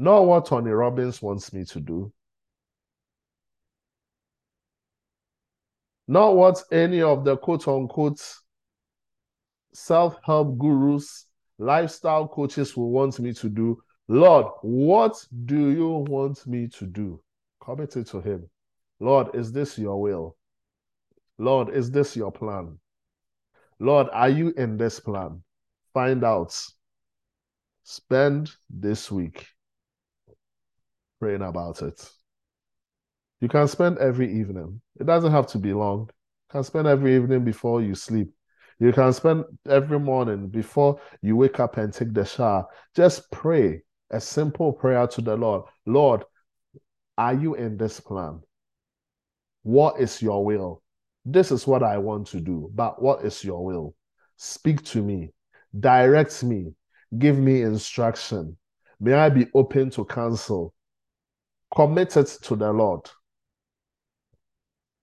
Not 0.00 0.24
what 0.24 0.46
Tony 0.46 0.70
Robbins 0.70 1.20
wants 1.20 1.52
me 1.52 1.62
to 1.66 1.78
do. 1.78 2.10
Not 6.08 6.36
what 6.36 6.62
any 6.72 7.02
of 7.02 7.22
the 7.22 7.36
quote 7.36 7.68
unquote 7.68 8.18
self 9.74 10.16
help 10.22 10.56
gurus, 10.56 11.26
lifestyle 11.58 12.26
coaches 12.26 12.74
will 12.78 12.90
want 12.90 13.20
me 13.20 13.34
to 13.34 13.50
do. 13.50 13.82
Lord, 14.08 14.46
what 14.62 15.22
do 15.44 15.68
you 15.68 15.90
want 16.08 16.46
me 16.46 16.66
to 16.78 16.86
do? 16.86 17.22
Commit 17.62 17.94
it 17.98 18.06
to 18.06 18.22
Him. 18.22 18.48
Lord, 19.00 19.34
is 19.34 19.52
this 19.52 19.78
your 19.78 20.00
will? 20.00 20.34
Lord, 21.36 21.68
is 21.68 21.90
this 21.90 22.16
your 22.16 22.32
plan? 22.32 22.78
Lord, 23.78 24.06
are 24.14 24.30
you 24.30 24.54
in 24.56 24.78
this 24.78 24.98
plan? 24.98 25.42
Find 25.92 26.24
out. 26.24 26.58
Spend 27.82 28.50
this 28.70 29.12
week 29.12 29.46
praying 31.20 31.42
about 31.42 31.82
it. 31.82 32.10
You 33.40 33.48
can 33.48 33.68
spend 33.68 33.98
every 33.98 34.32
evening. 34.40 34.80
It 34.98 35.06
doesn't 35.06 35.30
have 35.30 35.46
to 35.48 35.58
be 35.58 35.72
long. 35.72 36.00
You 36.08 36.52
can 36.52 36.64
spend 36.64 36.88
every 36.88 37.14
evening 37.14 37.44
before 37.44 37.82
you 37.82 37.94
sleep. 37.94 38.32
You 38.78 38.92
can 38.92 39.12
spend 39.12 39.44
every 39.68 40.00
morning 40.00 40.48
before 40.48 40.98
you 41.22 41.36
wake 41.36 41.60
up 41.60 41.76
and 41.76 41.92
take 41.92 42.14
the 42.14 42.24
shower. 42.24 42.66
Just 42.96 43.30
pray 43.30 43.82
a 44.10 44.20
simple 44.20 44.72
prayer 44.72 45.06
to 45.06 45.20
the 45.20 45.36
Lord. 45.36 45.64
Lord, 45.86 46.24
are 47.18 47.34
you 47.34 47.54
in 47.54 47.76
this 47.76 48.00
plan? 48.00 48.40
What 49.62 50.00
is 50.00 50.22
your 50.22 50.44
will? 50.44 50.82
This 51.26 51.52
is 51.52 51.66
what 51.66 51.82
I 51.82 51.98
want 51.98 52.26
to 52.28 52.40
do, 52.40 52.70
but 52.74 53.02
what 53.02 53.24
is 53.24 53.44
your 53.44 53.62
will? 53.62 53.94
Speak 54.36 54.82
to 54.84 55.02
me, 55.02 55.34
direct 55.78 56.42
me, 56.42 56.72
give 57.18 57.38
me 57.38 57.60
instruction. 57.60 58.56
May 58.98 59.12
I 59.12 59.28
be 59.28 59.46
open 59.54 59.90
to 59.90 60.04
counsel, 60.06 60.72
committed 61.74 62.26
to 62.26 62.56
the 62.56 62.72
Lord. 62.72 63.08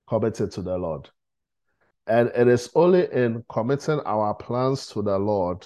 Committed 0.08 0.52
to 0.52 0.62
the 0.62 0.78
Lord. 0.78 1.10
And 2.08 2.32
it 2.36 2.48
is 2.48 2.70
only 2.76 3.12
in 3.12 3.44
committing 3.50 4.00
our 4.06 4.34
plans 4.34 4.88
to 4.88 5.02
the 5.02 5.18
Lord 5.18 5.66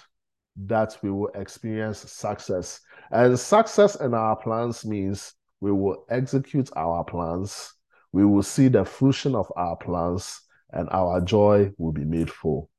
that 0.65 0.97
we 1.01 1.11
will 1.11 1.29
experience 1.35 1.99
success. 1.99 2.81
And 3.11 3.39
success 3.39 3.95
in 3.95 4.13
our 4.13 4.35
plans 4.35 4.83
means 4.85 5.33
we 5.59 5.71
will 5.71 6.05
execute 6.09 6.69
our 6.75 7.03
plans 7.03 7.73
we 8.11 8.25
will 8.25 8.43
see 8.43 8.67
the 8.67 8.83
fruition 8.83 9.35
of 9.35 9.51
our 9.55 9.75
plans 9.77 10.41
and 10.71 10.89
our 10.91 11.21
joy 11.21 11.71
will 11.77 11.91
be 11.91 12.03
made 12.03 12.29
full. 12.29 12.69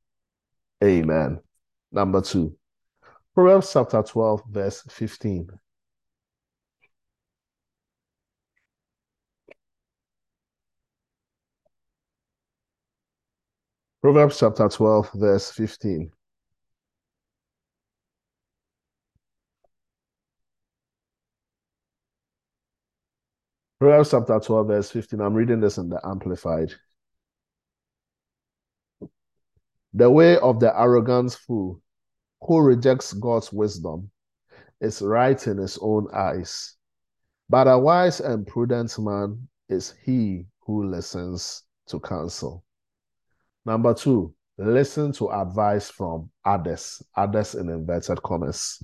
Amen. 0.82 1.40
Number 1.90 2.20
two, 2.20 2.56
Proverbs 3.34 3.72
chapter 3.72 4.02
12, 4.02 4.42
verse 4.50 4.82
15. 4.90 5.48
Proverbs 14.02 14.40
chapter 14.40 14.68
12, 14.68 15.12
verse 15.14 15.52
15. 15.52 16.10
Proverbs 23.78 24.10
chapter 24.10 24.40
12, 24.40 24.66
verse 24.66 24.90
15. 24.90 25.20
I'm 25.20 25.34
reading 25.34 25.60
this 25.60 25.78
in 25.78 25.88
the 25.88 26.00
Amplified. 26.04 26.72
The 29.94 30.10
way 30.10 30.36
of 30.36 30.58
the 30.58 30.76
arrogant 30.76 31.34
fool 31.34 31.80
who 32.40 32.58
rejects 32.58 33.12
God's 33.12 33.52
wisdom 33.52 34.10
is 34.80 35.00
right 35.00 35.46
in 35.46 35.58
his 35.58 35.78
own 35.80 36.08
eyes. 36.12 36.74
But 37.48 37.68
a 37.68 37.78
wise 37.78 38.18
and 38.18 38.48
prudent 38.48 38.98
man 38.98 39.46
is 39.68 39.94
he 40.04 40.46
who 40.66 40.86
listens 40.86 41.62
to 41.86 42.00
counsel. 42.00 42.64
Number 43.64 43.94
two, 43.94 44.34
listen 44.58 45.12
to 45.12 45.30
advice 45.30 45.90
from 45.90 46.30
others, 46.44 47.02
others 47.16 47.54
in 47.54 47.68
inverted 47.68 48.22
commas. 48.22 48.82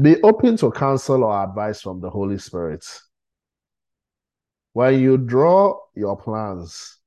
Be 0.00 0.20
open 0.22 0.56
to 0.58 0.70
counsel 0.70 1.24
or 1.24 1.42
advice 1.44 1.80
from 1.80 2.00
the 2.00 2.10
Holy 2.10 2.38
Spirit. 2.38 2.84
When 4.72 5.00
you 5.00 5.18
draw 5.18 5.78
your 5.94 6.16
plans, 6.16 6.98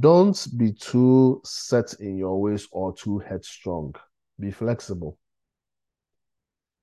don't 0.00 0.46
be 0.56 0.72
too 0.72 1.42
set 1.44 1.94
in 2.00 2.16
your 2.16 2.40
ways 2.40 2.66
or 2.72 2.94
too 2.94 3.18
headstrong. 3.18 3.94
Be 4.40 4.50
flexible 4.50 5.18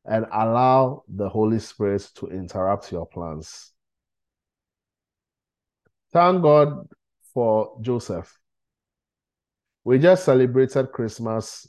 and 0.06 0.26
allow 0.32 1.04
the 1.08 1.28
Holy 1.28 1.60
Spirit 1.60 2.08
to 2.16 2.28
interrupt 2.28 2.92
your 2.92 3.06
plans. 3.06 3.72
Thank 6.14 6.42
God 6.42 6.88
for 7.34 7.78
Joseph. 7.82 8.41
We 9.84 9.98
just 10.00 10.26
celebrated 10.26 10.92
Christmas 10.92 11.68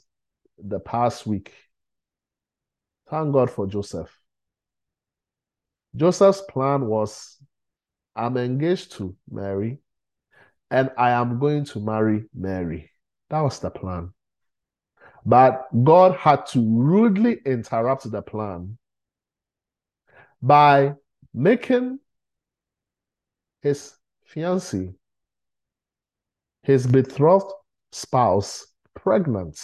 the 0.57 0.79
past 0.79 1.25
week. 1.25 1.53
Thank 3.09 3.33
God 3.33 3.49
for 3.49 3.67
Joseph. 3.67 4.17
Joseph's 5.95 6.41
plan 6.41 6.85
was 6.85 7.37
I'm 8.15 8.37
engaged 8.37 8.93
to 8.93 9.15
Mary 9.29 9.79
and 10.69 10.91
I 10.97 11.11
am 11.11 11.39
going 11.39 11.65
to 11.65 11.79
marry 11.79 12.25
Mary. 12.33 12.91
That 13.29 13.41
was 13.41 13.59
the 13.59 13.69
plan. 13.69 14.13
But 15.25 15.67
God 15.83 16.15
had 16.15 16.45
to 16.47 16.59
rudely 16.59 17.39
interrupt 17.45 18.09
the 18.09 18.21
plan 18.21 18.77
by 20.41 20.93
making 21.33 21.99
his 23.61 23.93
fiancée, 24.29 24.93
his 26.63 26.85
betrothed 26.85 27.53
spouse, 27.93 28.67
pregnant. 28.95 29.59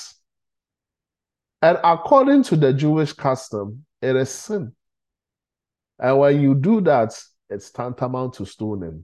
And 1.61 1.77
according 1.83 2.43
to 2.43 2.55
the 2.55 2.71
Jewish 2.73 3.13
custom, 3.13 3.85
it 4.01 4.15
is 4.15 4.29
sin. 4.29 4.73
And 5.99 6.19
when 6.19 6.39
you 6.39 6.55
do 6.55 6.79
that, 6.81 7.21
it's 7.49 7.71
tantamount 7.71 8.35
to 8.35 8.45
stoning. 8.45 9.03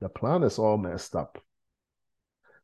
The 0.00 0.08
plan 0.08 0.42
is 0.42 0.58
all 0.58 0.76
messed 0.76 1.14
up. 1.14 1.38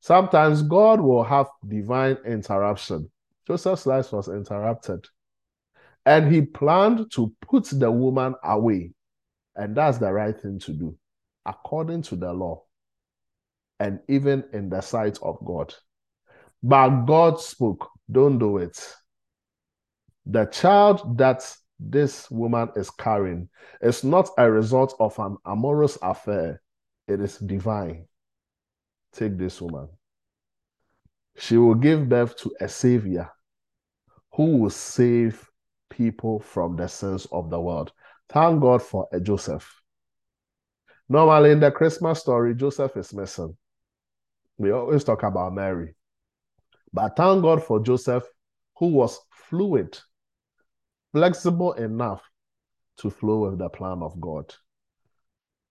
Sometimes 0.01 0.62
God 0.62 1.01
will 1.01 1.25
have 1.25 1.46
divine 1.66 2.18
interruption. 2.27 3.11
Joseph's 3.46 3.87
life 3.87 4.12
was 4.12 4.29
interrupted. 4.29 5.07
And 6.05 6.33
he 6.33 6.42
planned 6.42 7.11
to 7.12 7.35
put 7.40 7.64
the 7.66 7.90
woman 7.90 8.35
away. 8.44 8.92
And 9.55 9.77
that's 9.77 9.99
the 9.99 10.12
right 10.12 10.38
thing 10.38 10.59
to 10.61 10.72
do, 10.72 10.96
according 11.46 12.03
to 12.03 12.16
the 12.16 12.33
law, 12.33 12.62
and 13.81 14.01
even 14.09 14.45
in 14.53 14.69
the 14.69 14.81
sight 14.81 15.19
of 15.23 15.39
God. 15.45 15.75
But 16.62 17.05
God 17.05 17.41
spoke, 17.41 17.89
don't 18.11 18.39
do 18.39 18.59
it. 18.59 18.95
The 20.27 20.47
child 20.47 21.19
that 21.19 21.43
this 21.79 22.31
woman 22.31 22.71
is 22.75 22.91
carrying 22.91 23.49
is 23.81 24.03
not 24.03 24.31
a 24.39 24.51
result 24.51 24.95
of 24.99 25.19
an 25.19 25.37
amorous 25.47 25.99
affair, 26.03 26.62
it 27.07 27.21
is 27.21 27.39
divine. 27.39 28.07
Take 29.12 29.39
this 29.39 29.61
woman. 29.61 29.89
She 31.39 31.57
will 31.57 31.75
give 31.75 32.09
birth 32.09 32.37
to 32.39 32.55
a 32.61 32.69
savior 32.69 33.31
who 34.35 34.57
will 34.57 34.71
save 34.71 35.49
people 35.91 36.41
from 36.41 36.77
the 36.77 36.89
sins 36.89 37.27
of 37.31 37.51
the 37.51 37.61
world. 37.61 37.93
Thank 38.29 38.61
God 38.61 38.83
for 38.83 39.07
a 39.12 39.21
Joseph. 39.21 39.71
Normally, 41.09 41.53
in 41.53 41.61
the 41.61 41.71
Christmas 41.71 42.21
story, 42.21 42.55
Joseph 42.55 42.97
is 42.97 43.15
missing. 43.15 43.57
We 44.59 44.71
always 44.71 45.05
talk 45.05 45.23
about 45.23 45.55
Mary. 45.55 45.95
But 46.92 47.16
thank 47.16 47.42
God 47.42 47.62
for 47.62 47.81
Joseph, 47.81 48.25
who 48.77 48.88
was 48.88 49.19
fluid 49.31 49.99
flexible 51.16 51.73
enough 51.73 52.23
to 52.99 53.09
flow 53.09 53.49
with 53.49 53.59
the 53.59 53.71
plan 53.71 54.03
of 54.03 54.21
God. 54.21 54.55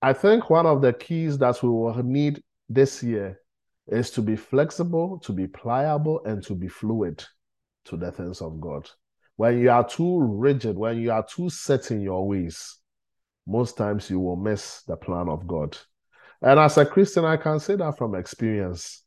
I 0.02 0.12
think 0.12 0.50
one 0.50 0.66
of 0.66 0.82
the 0.82 0.92
keys 0.92 1.38
that 1.38 1.62
we 1.62 1.70
will 1.70 2.02
need 2.02 2.42
this 2.68 3.04
year 3.04 3.40
is 3.88 4.10
to 4.12 4.24
be 4.24 4.36
flexible, 4.36 5.20
to 5.20 5.32
be 5.32 5.46
pliable, 5.46 6.24
and 6.26 6.44
to 6.46 6.56
be 6.56 6.68
fluid 6.68 7.24
to 7.86 7.96
the 7.96 8.12
things 8.12 8.42
of 8.42 8.60
God. 8.60 8.90
When 9.36 9.60
you 9.60 9.70
are 9.70 9.88
too 9.88 10.20
rigid, 10.20 10.78
when 10.78 10.98
you 10.98 11.12
are 11.12 11.24
too 11.24 11.52
set 11.52 11.92
in 11.92 12.02
your 12.02 12.28
ways, 12.28 12.80
most 13.46 13.78
times 13.78 14.10
you 14.10 14.20
will 14.20 14.38
miss 14.38 14.82
the 14.88 14.98
plan 14.98 15.30
of 15.30 15.46
God. 15.46 15.78
And 16.46 16.60
as 16.60 16.78
a 16.78 16.86
Christian, 16.86 17.26
I 17.26 17.38
can 17.38 17.60
say 17.60 17.76
that 17.76 17.98
from 17.98 18.14
experience. 18.14 19.02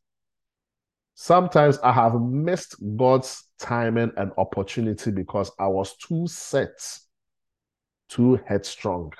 Sometimes 1.15 1.79
I 1.79 1.93
have 1.93 2.19
missed 2.19 2.75
God's 2.97 3.45
timing 3.57 4.11
and 4.17 4.33
opportunity 4.37 5.09
because 5.11 5.49
I 5.57 5.67
was 5.67 5.95
too 5.95 6.27
set, 6.27 6.99
too 8.09 8.41
headstrong. 8.45 9.13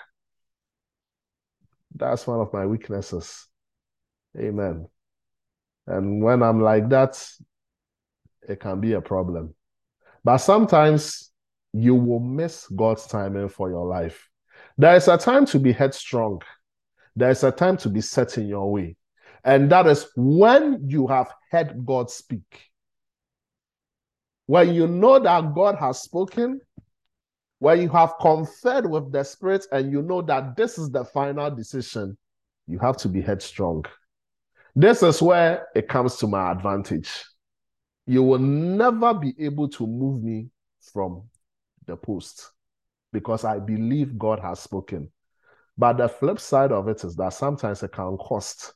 That's 1.95 2.27
one 2.27 2.41
of 2.41 2.51
my 2.51 2.65
weaknesses. 2.65 3.47
Amen. 4.37 4.87
And 5.87 6.21
when 6.21 6.43
I'm 6.43 6.61
like 6.61 6.89
that, 6.89 7.25
it 8.47 8.59
can 8.59 8.81
be 8.81 8.93
a 8.93 9.01
problem. 9.01 9.55
But 10.25 10.39
sometimes 10.39 11.31
you 11.71 11.95
will 11.95 12.19
miss 12.19 12.67
God's 12.67 13.07
timing 13.07 13.47
for 13.47 13.69
your 13.69 13.85
life. 13.87 14.29
There 14.77 14.95
is 14.97 15.07
a 15.07 15.17
time 15.17 15.45
to 15.47 15.59
be 15.59 15.71
headstrong. 15.71 16.41
There 17.19 17.31
is 17.31 17.43
a 17.43 17.51
time 17.51 17.75
to 17.77 17.89
be 17.89 17.99
set 17.99 18.37
in 18.37 18.47
your 18.47 18.71
way. 18.71 18.95
And 19.43 19.69
that 19.71 19.87
is 19.87 20.07
when 20.15 20.87
you 20.87 21.05
have 21.07 21.29
heard 21.51 21.85
God 21.85 22.09
speak. 22.09 22.61
When 24.45 24.73
you 24.73 24.87
know 24.87 25.19
that 25.19 25.53
God 25.53 25.75
has 25.75 26.01
spoken, 26.01 26.61
when 27.59 27.81
you 27.81 27.89
have 27.89 28.13
conferred 28.21 28.89
with 28.89 29.11
the 29.11 29.25
Spirit 29.25 29.67
and 29.73 29.91
you 29.91 30.01
know 30.01 30.21
that 30.21 30.55
this 30.55 30.77
is 30.77 30.91
the 30.91 31.03
final 31.03 31.51
decision, 31.51 32.17
you 32.67 32.79
have 32.79 32.95
to 32.97 33.09
be 33.09 33.19
headstrong. 33.19 33.83
This 34.73 35.03
is 35.03 35.21
where 35.21 35.67
it 35.75 35.89
comes 35.89 36.15
to 36.17 36.27
my 36.27 36.53
advantage. 36.53 37.11
You 38.07 38.23
will 38.23 38.39
never 38.39 39.13
be 39.13 39.33
able 39.39 39.67
to 39.71 39.85
move 39.85 40.23
me 40.23 40.47
from 40.93 41.23
the 41.85 41.97
post 41.97 42.49
because 43.11 43.43
I 43.43 43.59
believe 43.59 44.17
God 44.17 44.39
has 44.39 44.61
spoken. 44.61 45.11
But 45.79 45.93
the 45.93 46.09
flip 46.09 46.41
side 46.41 46.73
of 46.73 46.89
it 46.89 47.05
is 47.05 47.15
that 47.15 47.29
sometimes 47.29 47.83
it 47.83 47.93
can 47.93 48.17
cost 48.17 48.73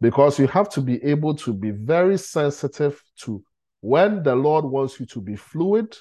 because 0.00 0.36
you 0.36 0.48
have 0.48 0.68
to 0.70 0.80
be 0.80 1.02
able 1.04 1.32
to 1.36 1.54
be 1.54 1.70
very 1.70 2.18
sensitive 2.18 3.00
to 3.20 3.44
when 3.82 4.24
the 4.24 4.34
Lord 4.34 4.64
wants 4.64 4.98
you 4.98 5.06
to 5.06 5.20
be 5.20 5.36
fluid, 5.36 5.96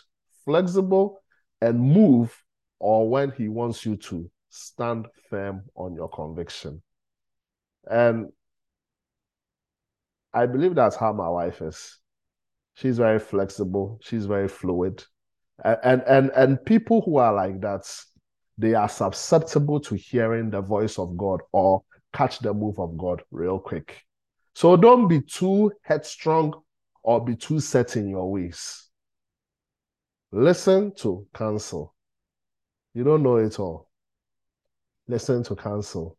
flexible, 0.45 1.21
and 1.61 1.79
move, 1.79 2.35
or 2.79 3.07
when 3.07 3.29
He 3.29 3.47
wants 3.47 3.85
you 3.85 3.95
to 3.97 4.27
stand 4.49 5.05
firm 5.29 5.65
on 5.75 5.93
your 5.93 6.09
conviction. 6.09 6.81
And 7.85 8.31
I 10.33 10.47
believe 10.47 10.73
that's 10.73 10.95
how 10.95 11.13
my 11.13 11.29
wife 11.29 11.61
is. 11.61 11.99
She's 12.73 12.97
very 12.97 13.19
flexible, 13.19 13.99
she's 14.01 14.25
very 14.25 14.47
fluid. 14.47 15.03
And 15.63 16.01
and 16.07 16.31
and 16.31 16.65
people 16.65 17.01
who 17.01 17.17
are 17.17 17.33
like 17.33 17.61
that, 17.61 17.83
they 18.59 18.73
are 18.73 18.89
susceptible 18.89 19.79
to 19.79 19.95
hearing 19.95 20.49
the 20.49 20.59
voice 20.59 20.99
of 20.99 21.15
God 21.15 21.39
or 21.53 21.81
catch 22.13 22.39
the 22.39 22.53
move 22.53 22.77
of 22.77 22.97
God 22.97 23.23
real 23.31 23.57
quick. 23.57 24.03
So 24.53 24.75
don't 24.75 25.07
be 25.07 25.21
too 25.21 25.71
headstrong 25.81 26.53
or 27.01 27.23
be 27.23 27.37
too 27.37 27.61
set 27.61 27.95
in 27.95 28.09
your 28.09 28.29
ways. 28.29 28.89
Listen 30.33 30.93
to 30.97 31.25
counsel. 31.33 31.95
You 32.93 33.05
don't 33.05 33.23
know 33.23 33.37
it 33.37 33.57
all. 33.59 33.89
Listen 35.07 35.41
to 35.43 35.55
counsel. 35.55 36.17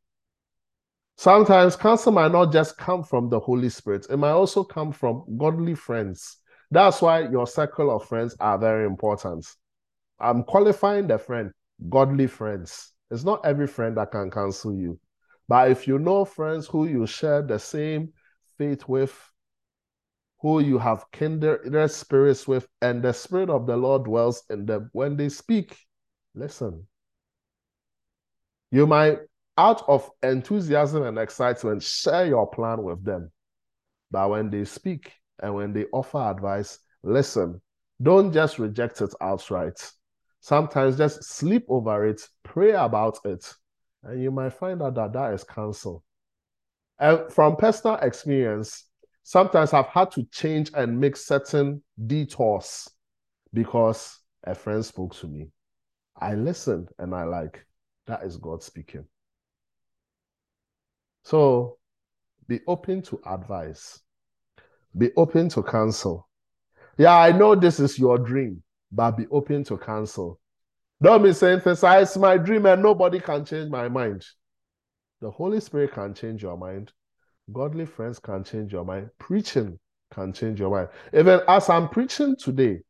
Sometimes 1.18 1.76
counsel 1.76 2.12
might 2.12 2.32
not 2.32 2.50
just 2.50 2.78
come 2.78 3.04
from 3.04 3.28
the 3.28 3.38
Holy 3.38 3.68
Spirit, 3.68 4.06
it 4.08 4.16
might 4.16 4.30
also 4.30 4.64
come 4.64 4.92
from 4.92 5.24
godly 5.36 5.74
friends. 5.74 6.38
That's 6.70 7.02
why 7.02 7.28
your 7.28 7.46
circle 7.46 7.94
of 7.94 8.08
friends 8.08 8.34
are 8.40 8.56
very 8.56 8.86
important. 8.86 9.46
I'm 10.18 10.42
qualifying 10.44 11.06
the 11.06 11.18
friend, 11.18 11.52
godly 11.88 12.26
friends. 12.26 12.92
It's 13.10 13.24
not 13.24 13.44
every 13.44 13.66
friend 13.66 13.96
that 13.96 14.10
can 14.10 14.30
counsel 14.30 14.74
you. 14.74 14.98
But 15.48 15.70
if 15.70 15.88
you 15.88 15.98
know 15.98 16.24
friends 16.24 16.66
who 16.66 16.86
you 16.86 17.06
share 17.06 17.42
the 17.42 17.58
same 17.58 18.12
faith 18.58 18.86
with, 18.88 19.12
who 20.40 20.60
you 20.60 20.78
have 20.78 21.10
kindred 21.10 21.90
spirits 21.90 22.46
with, 22.46 22.66
and 22.80 23.02
the 23.02 23.12
Spirit 23.12 23.50
of 23.50 23.66
the 23.66 23.76
Lord 23.76 24.04
dwells 24.04 24.42
in 24.48 24.64
them, 24.64 24.90
when 24.92 25.16
they 25.16 25.28
speak, 25.28 25.76
listen. 26.34 26.86
You 28.70 28.86
might 28.86 29.18
out 29.60 29.86
of 29.88 30.10
enthusiasm 30.22 31.02
and 31.02 31.18
excitement, 31.18 31.82
share 31.82 32.26
your 32.26 32.48
plan 32.48 32.82
with 32.82 33.04
them. 33.04 33.30
But 34.10 34.30
when 34.30 34.48
they 34.48 34.64
speak 34.64 35.12
and 35.42 35.54
when 35.54 35.74
they 35.74 35.84
offer 35.92 36.18
advice, 36.18 36.78
listen. 37.02 37.60
Don't 38.00 38.32
just 38.32 38.58
reject 38.58 39.02
it 39.02 39.12
outright. 39.20 39.78
Sometimes 40.40 40.96
just 40.96 41.22
sleep 41.22 41.64
over 41.68 42.06
it, 42.06 42.26
pray 42.42 42.72
about 42.72 43.18
it, 43.24 43.52
and 44.02 44.22
you 44.22 44.30
might 44.30 44.54
find 44.54 44.82
out 44.82 44.94
that 44.94 45.12
that 45.12 45.34
is 45.34 45.44
counsel. 45.44 46.02
And 46.98 47.30
from 47.32 47.56
personal 47.56 47.96
experience, 47.96 48.86
sometimes 49.22 49.72
I've 49.72 49.86
had 49.86 50.10
to 50.12 50.24
change 50.32 50.70
and 50.74 50.98
make 50.98 51.16
certain 51.16 51.82
detours 52.06 52.88
because 53.52 54.18
a 54.44 54.54
friend 54.54 54.84
spoke 54.84 55.14
to 55.16 55.26
me. 55.26 55.48
I 56.18 56.34
listened 56.34 56.88
and 56.98 57.14
I 57.14 57.24
like, 57.24 57.64
that 58.06 58.22
is 58.22 58.36
God 58.36 58.62
speaking. 58.62 59.04
So 61.24 61.78
be 62.48 62.60
open 62.66 63.02
to 63.02 63.20
advice, 63.26 64.00
be 64.96 65.10
open 65.16 65.48
to 65.50 65.62
counsel. 65.62 66.28
Yeah, 66.98 67.16
I 67.16 67.32
know 67.32 67.54
this 67.54 67.78
is 67.78 67.98
your 67.98 68.18
dream, 68.18 68.62
but 68.92 69.12
be 69.12 69.26
open 69.30 69.64
to 69.64 69.78
counsel. 69.78 70.40
Don't 71.02 71.32
saying 71.32 71.62
my 72.18 72.36
dream 72.36 72.66
and 72.66 72.82
nobody 72.82 73.20
can 73.20 73.44
change 73.44 73.70
my 73.70 73.88
mind. 73.88 74.24
The 75.20 75.30
Holy 75.30 75.60
Spirit 75.60 75.92
can 75.92 76.14
change 76.14 76.42
your 76.42 76.56
mind. 76.56 76.92
Godly 77.52 77.86
friends 77.86 78.18
can 78.18 78.44
change 78.44 78.72
your 78.72 78.84
mind. 78.84 79.10
Preaching 79.18 79.78
can 80.12 80.32
change 80.32 80.60
your 80.60 80.70
mind. 80.70 80.88
Even 81.12 81.40
as 81.48 81.68
I'm 81.68 81.88
preaching 81.88 82.36
today, 82.38 82.80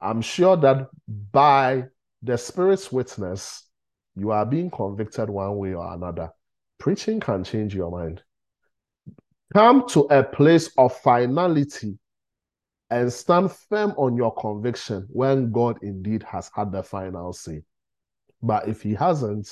I'm 0.00 0.20
sure 0.20 0.56
that 0.58 0.88
by 1.32 1.84
the 2.22 2.36
Spirit's 2.36 2.92
witness, 2.92 3.68
you 4.16 4.30
are 4.30 4.46
being 4.46 4.70
convicted 4.70 5.30
one 5.30 5.56
way 5.56 5.74
or 5.74 5.92
another. 5.92 6.30
Preaching 6.78 7.20
can 7.20 7.44
change 7.44 7.74
your 7.74 7.90
mind. 7.90 8.22
Come 9.54 9.88
to 9.88 10.00
a 10.10 10.22
place 10.22 10.70
of 10.76 10.96
finality 10.98 11.98
and 12.90 13.12
stand 13.12 13.50
firm 13.52 13.92
on 13.96 14.16
your 14.16 14.34
conviction 14.34 15.06
when 15.10 15.50
God 15.52 15.78
indeed 15.82 16.22
has 16.24 16.50
had 16.54 16.72
the 16.72 16.82
final 16.82 17.32
say. 17.32 17.62
But 18.42 18.68
if 18.68 18.82
He 18.82 18.94
hasn't, 18.94 19.48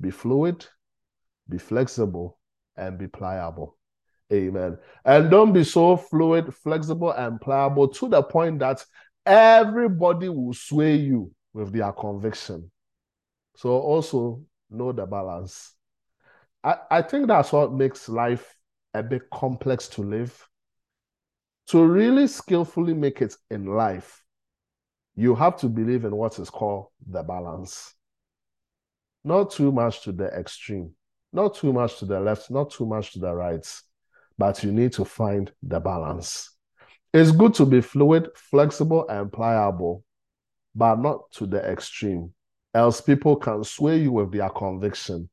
be 0.00 0.10
fluid, 0.10 0.66
be 1.48 1.58
flexible, 1.58 2.38
and 2.76 2.98
be 2.98 3.06
pliable. 3.06 3.76
Amen. 4.32 4.78
And 5.04 5.30
don't 5.30 5.52
be 5.52 5.64
so 5.64 5.96
fluid, 5.96 6.54
flexible, 6.54 7.10
and 7.10 7.40
pliable 7.40 7.88
to 7.88 8.08
the 8.08 8.22
point 8.22 8.60
that 8.60 8.84
everybody 9.26 10.28
will 10.28 10.54
sway 10.54 10.96
you 10.96 11.30
with 11.52 11.72
their 11.72 11.92
conviction. 11.92 12.70
So 13.56 13.70
also 13.70 14.42
know 14.70 14.92
the 14.92 15.04
balance. 15.04 15.74
I, 16.64 16.76
I 16.90 17.02
think 17.02 17.26
that's 17.26 17.52
what 17.52 17.74
makes 17.74 18.08
life 18.08 18.56
a 18.94 19.02
bit 19.02 19.28
complex 19.30 19.88
to 19.88 20.02
live. 20.02 20.48
To 21.68 21.84
really 21.84 22.26
skillfully 22.26 22.94
make 22.94 23.22
it 23.22 23.34
in 23.50 23.66
life, 23.66 24.22
you 25.14 25.34
have 25.34 25.56
to 25.58 25.68
believe 25.68 26.04
in 26.04 26.14
what 26.14 26.38
is 26.38 26.50
called 26.50 26.88
the 27.06 27.22
balance. 27.22 27.94
Not 29.24 29.52
too 29.52 29.70
much 29.72 30.02
to 30.02 30.12
the 30.12 30.26
extreme, 30.26 30.92
not 31.32 31.54
too 31.54 31.72
much 31.72 31.98
to 31.98 32.04
the 32.04 32.20
left, 32.20 32.50
not 32.50 32.70
too 32.70 32.86
much 32.86 33.12
to 33.12 33.20
the 33.20 33.32
right, 33.32 33.66
but 34.36 34.62
you 34.64 34.72
need 34.72 34.92
to 34.94 35.04
find 35.04 35.52
the 35.62 35.78
balance. 35.80 36.50
It's 37.14 37.30
good 37.30 37.54
to 37.54 37.66
be 37.66 37.80
fluid, 37.80 38.30
flexible, 38.34 39.06
and 39.08 39.32
pliable, 39.32 40.04
but 40.74 40.96
not 40.96 41.30
to 41.32 41.46
the 41.46 41.58
extreme, 41.58 42.32
else 42.74 43.00
people 43.00 43.36
can 43.36 43.62
sway 43.64 43.98
you 43.98 44.12
with 44.12 44.32
their 44.32 44.48
conviction 44.50 45.28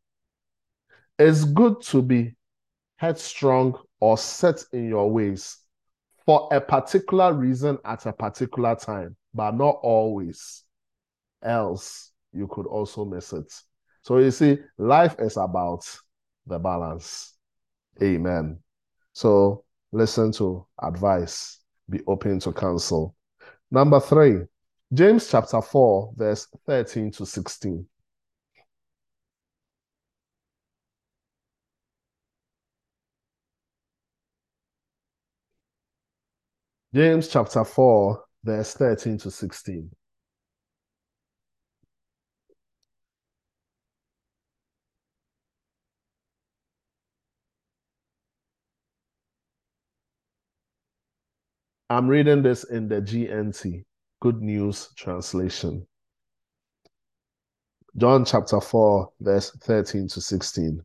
it's 1.19 1.43
good 1.43 1.81
to 1.81 2.01
be 2.01 2.33
headstrong 2.95 3.77
or 3.99 4.17
set 4.17 4.63
in 4.71 4.87
your 4.87 5.11
ways 5.11 5.57
for 6.29 6.47
a 6.51 6.61
particular 6.61 7.33
reason 7.33 7.75
at 7.85 8.05
a 8.05 8.13
particular 8.13 8.75
time, 8.75 9.15
but 9.33 9.49
not 9.55 9.79
always. 9.81 10.63
Else, 11.41 12.11
you 12.31 12.47
could 12.47 12.67
also 12.67 13.03
miss 13.03 13.33
it. 13.33 13.51
So 14.03 14.19
you 14.19 14.29
see, 14.29 14.59
life 14.77 15.15
is 15.17 15.37
about 15.37 15.89
the 16.45 16.59
balance. 16.59 17.33
Amen. 18.03 18.59
So 19.11 19.63
listen 19.91 20.31
to 20.33 20.67
advice, 20.79 21.61
be 21.89 22.01
open 22.05 22.39
to 22.41 22.53
counsel. 22.53 23.15
Number 23.71 23.99
three, 23.99 24.41
James 24.93 25.31
chapter 25.31 25.63
4, 25.63 26.13
verse 26.15 26.47
13 26.67 27.09
to 27.09 27.25
16. 27.25 27.87
James 36.91 37.27
chapter 37.27 37.63
4, 37.63 38.19
verse 38.43 38.73
13 38.73 39.19
to 39.19 39.29
16. 39.29 39.91
I'm 51.91 52.07
reading 52.07 52.41
this 52.41 52.63
in 52.63 52.87
the 52.87 53.01
GNT, 53.01 53.83
Good 54.19 54.41
News 54.41 54.89
Translation. 54.95 55.85
John 57.97 58.25
chapter 58.25 58.59
4, 58.59 59.11
verse 59.19 59.51
13 59.61 60.07
to 60.07 60.21
16. 60.21 60.83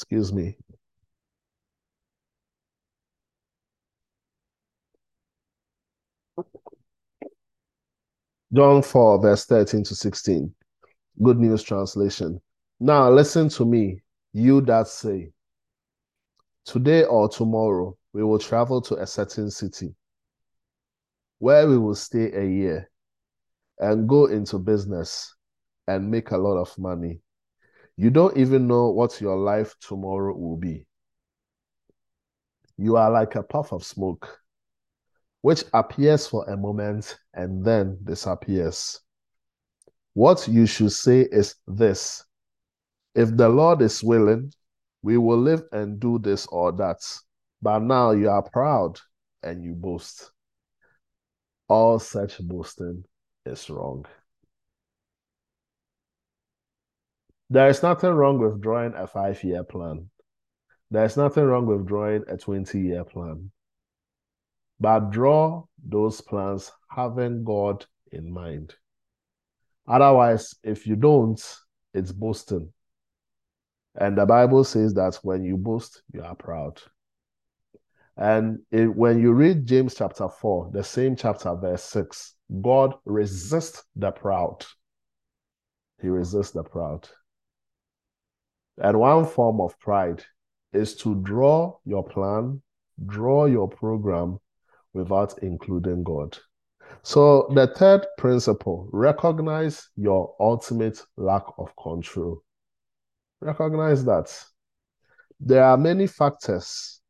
Excuse 0.00 0.32
me. 0.32 0.56
John 8.50 8.80
4, 8.80 9.20
verse 9.20 9.44
13 9.44 9.84
to 9.84 9.94
16. 9.94 10.54
Good 11.22 11.38
News 11.38 11.62
Translation. 11.62 12.40
Now 12.80 13.10
listen 13.10 13.50
to 13.50 13.66
me, 13.66 14.00
you 14.32 14.62
that 14.62 14.88
say, 14.88 15.32
Today 16.64 17.04
or 17.04 17.28
tomorrow 17.28 17.94
we 18.14 18.24
will 18.24 18.38
travel 18.38 18.80
to 18.80 18.94
a 18.96 19.06
certain 19.06 19.50
city 19.50 19.94
where 21.40 21.68
we 21.68 21.76
will 21.76 21.94
stay 21.94 22.32
a 22.32 22.44
year 22.46 22.90
and 23.78 24.08
go 24.08 24.24
into 24.24 24.58
business 24.58 25.34
and 25.86 26.10
make 26.10 26.30
a 26.30 26.38
lot 26.38 26.56
of 26.56 26.76
money 26.78 27.20
You 28.00 28.08
don't 28.08 28.34
even 28.38 28.66
know 28.66 28.88
what 28.88 29.20
your 29.20 29.36
life 29.36 29.76
tomorrow 29.78 30.34
will 30.34 30.56
be. 30.56 30.86
You 32.78 32.96
are 32.96 33.10
like 33.10 33.34
a 33.34 33.42
puff 33.42 33.74
of 33.74 33.84
smoke, 33.84 34.40
which 35.42 35.64
appears 35.74 36.26
for 36.26 36.48
a 36.48 36.56
moment 36.56 37.18
and 37.34 37.62
then 37.62 37.98
disappears. 38.02 38.98
What 40.14 40.48
you 40.48 40.64
should 40.64 40.92
say 40.92 41.28
is 41.30 41.56
this 41.68 42.24
If 43.14 43.36
the 43.36 43.50
Lord 43.50 43.82
is 43.82 44.02
willing, 44.02 44.50
we 45.02 45.18
will 45.18 45.38
live 45.38 45.64
and 45.70 46.00
do 46.00 46.18
this 46.18 46.46
or 46.46 46.72
that. 46.72 47.02
But 47.60 47.80
now 47.80 48.12
you 48.12 48.30
are 48.30 48.48
proud 48.48 48.98
and 49.42 49.62
you 49.62 49.74
boast. 49.74 50.30
All 51.68 51.98
such 51.98 52.40
boasting 52.40 53.04
is 53.44 53.68
wrong. 53.68 54.06
There 57.52 57.68
is 57.68 57.82
nothing 57.82 58.10
wrong 58.10 58.38
with 58.38 58.60
drawing 58.60 58.94
a 58.94 59.08
five 59.08 59.42
year 59.42 59.64
plan. 59.64 60.08
There's 60.92 61.16
nothing 61.16 61.44
wrong 61.44 61.66
with 61.66 61.84
drawing 61.84 62.22
a 62.28 62.36
20 62.36 62.80
year 62.80 63.04
plan. 63.04 63.50
But 64.78 65.10
draw 65.10 65.64
those 65.84 66.20
plans 66.20 66.70
having 66.88 67.42
God 67.42 67.84
in 68.12 68.32
mind. 68.32 68.74
Otherwise, 69.86 70.54
if 70.62 70.86
you 70.86 70.94
don't, 70.94 71.42
it's 71.92 72.12
boasting. 72.12 72.72
And 73.96 74.16
the 74.16 74.26
Bible 74.26 74.62
says 74.62 74.94
that 74.94 75.16
when 75.22 75.44
you 75.44 75.56
boast, 75.56 76.02
you 76.14 76.22
are 76.22 76.36
proud. 76.36 76.80
And 78.16 78.60
it, 78.70 78.94
when 78.94 79.20
you 79.20 79.32
read 79.32 79.66
James 79.66 79.96
chapter 79.96 80.28
4, 80.28 80.70
the 80.72 80.84
same 80.84 81.16
chapter, 81.16 81.54
verse 81.56 81.82
6, 81.82 82.34
God 82.62 82.94
resists 83.04 83.82
the 83.96 84.12
proud. 84.12 84.64
He 86.00 86.08
resists 86.08 86.52
the 86.52 86.62
proud. 86.62 87.08
And 88.80 88.98
one 88.98 89.26
form 89.26 89.60
of 89.60 89.78
pride 89.78 90.24
is 90.72 90.96
to 90.96 91.14
draw 91.22 91.76
your 91.84 92.02
plan, 92.02 92.62
draw 93.06 93.44
your 93.44 93.68
program 93.68 94.38
without 94.94 95.38
including 95.42 96.02
God. 96.02 96.36
So, 97.02 97.50
the 97.54 97.66
third 97.66 98.06
principle 98.18 98.88
recognize 98.92 99.88
your 99.96 100.34
ultimate 100.40 101.00
lack 101.16 101.44
of 101.58 101.74
control. 101.76 102.42
Recognize 103.40 104.04
that 104.04 104.34
there 105.38 105.64
are 105.64 105.76
many 105.76 106.06
factors 106.06 107.00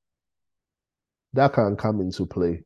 that 1.32 1.52
can 1.52 1.76
come 1.76 2.00
into 2.00 2.26
play. 2.26 2.64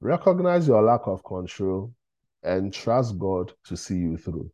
Recognize 0.00 0.68
your 0.68 0.82
lack 0.82 1.06
of 1.06 1.24
control 1.24 1.92
and 2.42 2.72
trust 2.72 3.18
God 3.18 3.52
to 3.64 3.76
see 3.76 3.96
you 3.96 4.16
through. 4.16 4.50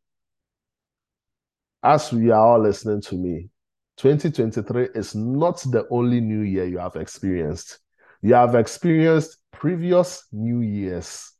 As 1.82 2.12
we 2.12 2.30
are 2.30 2.46
all 2.46 2.60
listening 2.60 3.00
to 3.02 3.16
me, 3.16 3.48
2023 3.96 4.90
is 4.94 5.14
not 5.14 5.58
the 5.58 5.86
only 5.90 6.20
new 6.20 6.42
year 6.42 6.64
you 6.64 6.78
have 6.78 6.96
experienced. 6.96 7.80
You 8.22 8.34
have 8.34 8.54
experienced 8.54 9.38
previous 9.50 10.26
new 10.30 10.60
years. 10.60 11.32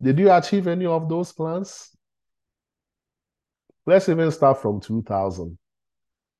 Did 0.00 0.18
you 0.18 0.30
achieve 0.30 0.66
any 0.66 0.84
of 0.84 1.08
those 1.08 1.32
plans? 1.32 1.90
Let's 3.86 4.08
even 4.10 4.30
start 4.30 4.60
from 4.60 4.80
2000. 4.80 5.58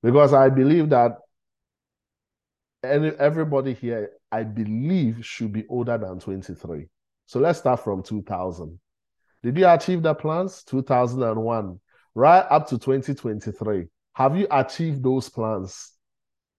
Because 0.02 0.34
I 0.34 0.50
believe 0.50 0.90
that 0.90 1.12
any, 2.84 3.08
everybody 3.18 3.72
here, 3.72 4.10
I 4.30 4.42
believe, 4.44 5.24
should 5.24 5.52
be 5.52 5.66
older 5.68 5.96
than 5.96 6.20
23. 6.20 6.86
So 7.26 7.40
let's 7.40 7.58
start 7.60 7.80
from 7.80 8.02
2000. 8.02 8.78
Did 9.42 9.56
you 9.56 9.68
achieve 9.68 10.02
the 10.02 10.14
plans? 10.14 10.62
2001, 10.64 11.80
right 12.14 12.44
up 12.50 12.68
to 12.68 12.78
2023. 12.78 13.86
Have 14.14 14.36
you 14.36 14.46
achieved 14.50 15.02
those 15.02 15.28
plans? 15.28 15.92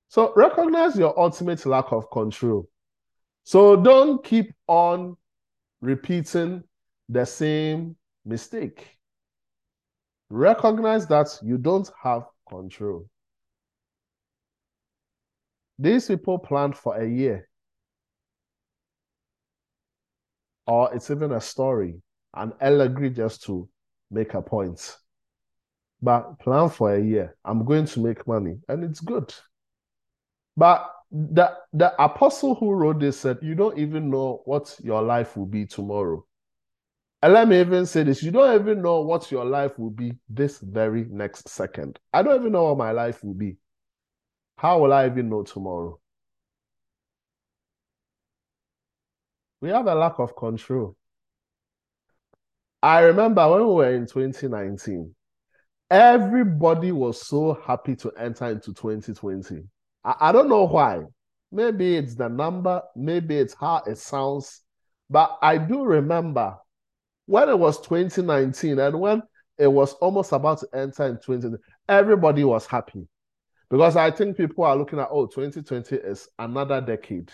So 0.07 0.33
recognize 0.35 0.97
your 0.97 1.17
ultimate 1.19 1.65
lack 1.65 1.91
of 1.91 2.09
control. 2.09 2.67
So 3.43 3.75
don't 3.75 4.23
keep 4.23 4.53
on 4.67 5.17
repeating 5.81 6.63
the 7.09 7.25
same 7.25 7.95
mistake. 8.25 8.97
Recognize 10.29 11.07
that 11.07 11.27
you 11.43 11.57
don't 11.57 11.89
have 12.01 12.23
control. 12.47 13.07
These 15.77 16.07
people 16.07 16.39
planned 16.39 16.77
for 16.77 16.97
a 16.97 17.07
year. 17.07 17.47
Or 20.67 20.93
it's 20.93 21.09
even 21.09 21.31
a 21.31 21.41
story, 21.41 22.01
an 22.35 22.53
allegory 22.62 23.09
just 23.09 23.43
to 23.43 23.67
make 24.12 24.33
a 24.33 24.41
point 24.41 24.97
but 26.01 26.39
plan 26.39 26.69
for 26.69 26.95
a 26.95 27.01
year. 27.01 27.35
I'm 27.43 27.65
going 27.65 27.85
to 27.85 27.99
make 27.99 28.27
money, 28.27 28.57
and 28.67 28.83
it's 28.83 28.99
good. 28.99 29.33
But 30.55 30.89
the 31.12 31.57
the 31.73 32.01
apostle 32.01 32.55
who 32.55 32.71
wrote 32.71 32.99
this 32.99 33.19
said, 33.19 33.39
You 33.41 33.55
don't 33.55 33.77
even 33.77 34.09
know 34.09 34.41
what 34.45 34.75
your 34.83 35.01
life 35.01 35.35
will 35.38 35.45
be 35.45 35.65
tomorrow. 35.65 36.25
And 37.21 37.33
let 37.33 37.47
me 37.49 37.59
even 37.59 37.85
say 37.85 38.03
this: 38.03 38.23
you 38.23 38.31
don't 38.31 38.59
even 38.59 38.81
know 38.81 39.01
what 39.01 39.29
your 39.31 39.43
life 39.43 39.77
will 39.77 39.89
be 39.89 40.13
this 40.29 40.59
very 40.59 41.05
next 41.09 41.49
second. 41.49 41.99
I 42.13 42.21
don't 42.21 42.39
even 42.39 42.53
know 42.53 42.65
what 42.65 42.77
my 42.77 42.91
life 42.91 43.23
will 43.23 43.33
be. 43.33 43.57
How 44.57 44.79
will 44.79 44.93
I 44.93 45.07
even 45.07 45.29
know 45.29 45.43
tomorrow? 45.43 45.99
We 49.62 49.69
have 49.69 49.88
a 49.88 49.95
lack 49.95 50.19
of 50.19 50.35
control. 50.35 50.95
I 52.81 53.01
remember 53.01 53.49
when 53.49 53.67
we 53.67 53.73
were 53.73 53.93
in 53.93 54.05
2019, 54.05 55.13
Everybody 55.89 56.91
was 56.91 57.25
so 57.25 57.60
happy 57.65 57.95
to 57.95 58.12
enter 58.12 58.45
into 58.45 58.73
2020. 58.73 59.63
I, 60.04 60.15
I 60.19 60.32
don't 60.32 60.47
know 60.47 60.67
why. 60.67 61.02
Maybe 61.52 61.95
it's 61.95 62.13
the 62.13 62.30
number, 62.30 62.84
maybe 62.95 63.38
it's 63.38 63.56
how 63.56 63.82
it 63.88 63.97
sounds. 63.97 64.62
But 65.10 65.39
I 65.41 65.58
do 65.58 65.84
remember 65.84 66.56
when 67.25 67.49
it 67.49 67.58
was 67.58 67.82
2019 67.82 68.78
and 68.78 68.99
when 68.99 69.23
it 69.58 69.67
was 69.67 69.93
almost 69.93 70.32
about 70.32 70.60
to 70.60 70.67
enter 70.73 71.08
in 71.08 71.15
2020, 71.15 71.58
everybody 71.88 72.43
was 72.43 72.67
happy. 72.67 73.08
Because 73.71 73.95
I 73.95 74.12
think 74.12 74.38
people 74.38 74.65
are 74.65 74.75
looking 74.75 74.99
at, 74.99 75.10
oh, 75.12 75.25
2020 75.25 75.95
is 75.95 76.28
another 76.38 76.82
decade, 76.82 77.32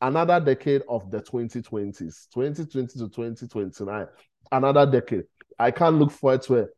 another 0.00 0.40
decade 0.40 0.82
of 0.88 1.08
the 1.12 1.22
2020s, 1.22 2.28
2020 2.34 2.86
to 2.86 3.08
2029, 3.08 4.06
another 4.50 4.86
decade. 4.90 5.24
I 5.58 5.70
can't 5.70 5.96
look 5.96 6.10
forward 6.10 6.42
to 6.42 6.54
it 6.54 6.75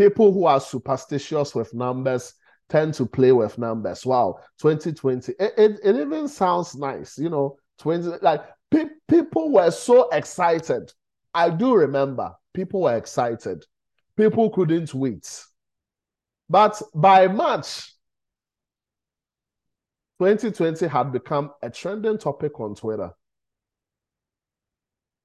people 0.00 0.32
who 0.32 0.46
are 0.46 0.60
superstitious 0.60 1.54
with 1.54 1.74
numbers 1.74 2.32
tend 2.70 2.94
to 2.94 3.04
play 3.04 3.32
with 3.32 3.58
numbers. 3.58 4.06
Wow, 4.06 4.38
2020. 4.58 5.32
It, 5.38 5.52
it, 5.58 5.80
it 5.84 5.96
even 5.96 6.26
sounds 6.26 6.74
nice, 6.74 7.18
you 7.18 7.28
know. 7.28 7.58
20 7.80 8.18
like 8.22 8.40
pe- 8.70 8.96
people 9.06 9.52
were 9.52 9.70
so 9.70 10.08
excited. 10.08 10.90
I 11.34 11.50
do 11.50 11.74
remember 11.74 12.32
people 12.54 12.80
were 12.82 12.96
excited. 12.96 13.62
People 14.16 14.48
couldn't 14.48 14.94
wait. 14.94 15.44
But 16.48 16.80
by 16.94 17.28
March, 17.28 17.92
2020 20.18 20.86
had 20.88 21.12
become 21.12 21.50
a 21.60 21.68
trending 21.68 22.16
topic 22.16 22.58
on 22.58 22.74
Twitter. 22.74 23.10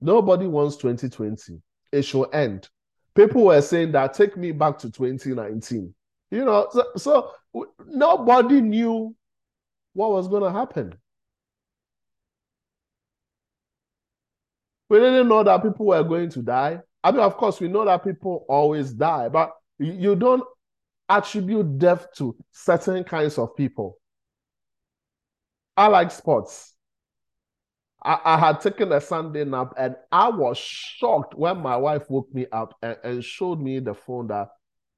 Nobody 0.01 0.47
wants 0.47 0.75
2020. 0.75 1.61
It 1.93 2.01
should 2.01 2.27
end 2.33 2.67
people 3.15 3.45
were 3.45 3.61
saying 3.61 3.93
that 3.93 4.13
take 4.13 4.37
me 4.37 4.51
back 4.51 4.77
to 4.79 4.91
2019. 4.91 5.93
You 6.31 6.45
know, 6.45 6.67
so, 6.71 6.83
so 6.97 7.31
nobody 7.87 8.61
knew 8.61 9.15
what 9.93 10.11
was 10.11 10.27
going 10.27 10.43
to 10.43 10.51
happen. 10.51 10.93
We 14.89 14.99
didn't 14.99 15.27
know 15.27 15.43
that 15.43 15.63
people 15.63 15.87
were 15.87 16.03
going 16.03 16.29
to 16.31 16.41
die. 16.41 16.81
I 17.03 17.11
mean, 17.11 17.21
of 17.21 17.37
course, 17.37 17.59
we 17.59 17.67
know 17.67 17.85
that 17.85 18.03
people 18.03 18.45
always 18.49 18.91
die, 18.91 19.29
but 19.29 19.51
you 19.79 20.15
don't 20.15 20.43
attribute 21.09 21.77
death 21.77 22.07
to 22.17 22.35
certain 22.51 23.03
kinds 23.03 23.37
of 23.37 23.55
people. 23.55 23.97
I 25.77 25.87
like 25.87 26.11
sports. 26.11 26.74
I, 28.05 28.19
I, 28.23 28.37
had 28.37 28.61
taken 28.61 28.91
a 28.91 29.01
Sunday 29.01 29.43
nap 29.45 29.73
and 29.77 29.95
I 30.11 30.29
was 30.29 30.59
shocked 30.59 31.33
when 31.33 31.57
my 31.57 31.75
wife 31.75 32.03
woke 32.07 32.31
me 32.31 32.45
up 32.51 32.75
and, 32.83 32.95
and 33.03 33.25
showed 33.25 33.59
me 33.59 33.79
the 33.79 33.95
phone 33.95 34.27
that 34.27 34.49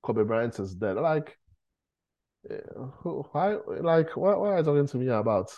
Kobe 0.03 0.23
Bryant 0.23 0.59
is 0.59 0.75
dead. 0.75 0.97
Like, 0.97 1.37
eh, 2.51 2.57
why? 3.03 3.55
Like, 3.79 4.15
what, 4.17 4.39
what 4.39 4.49
are 4.49 4.57
you 4.57 4.63
talking 4.63 4.87
to 4.87 4.97
me 4.97 5.07
about? 5.07 5.49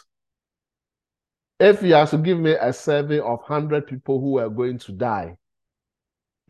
If 1.60 1.82
you 1.82 1.96
have 1.96 2.12
to 2.12 2.20
give 2.20 2.38
me 2.38 2.52
a 2.52 2.72
survey 2.72 3.20
of 3.20 3.40
100 3.40 3.88
people 3.88 4.22
who 4.22 4.34
were 4.34 4.50
going 4.50 4.78
to 4.80 4.92
die 4.92 5.36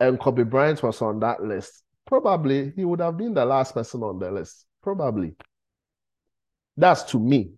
and 0.02 0.20
Kobe 0.20 0.44
Bryant 0.44 0.84
was 0.84 1.02
on 1.02 1.22
that 1.22 1.42
list, 1.42 1.82
probably 2.08 2.74
he 2.76 2.84
would 2.84 3.00
have 3.00 3.16
been 3.16 3.34
the 3.34 3.46
last 3.46 3.74
person 3.74 4.04
on 4.04 4.20
the 4.20 4.30
list. 4.30 4.66
Probably. 4.84 5.36
That's 6.76 7.04
to 7.04 7.20
me 7.20 7.54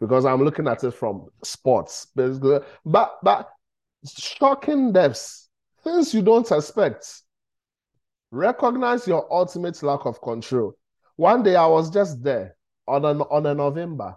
because 0.00 0.24
I'm 0.24 0.42
looking 0.42 0.68
at 0.68 0.84
it 0.84 0.92
from 0.92 1.26
sports, 1.42 2.08
basically. 2.14 2.60
But 2.84 3.18
but 3.22 3.48
shocking 4.16 4.92
deaths, 4.92 5.48
things 5.82 6.14
you 6.14 6.22
don't 6.22 6.50
expect. 6.50 7.22
Recognize 8.30 9.06
your 9.06 9.32
ultimate 9.32 9.82
lack 9.82 10.04
of 10.04 10.20
control. 10.20 10.74
One 11.16 11.42
day 11.42 11.56
I 11.56 11.66
was 11.66 11.90
just 11.90 12.22
there 12.22 12.56
on 12.86 13.04
on 13.04 13.46
a 13.46 13.54
November. 13.54 14.16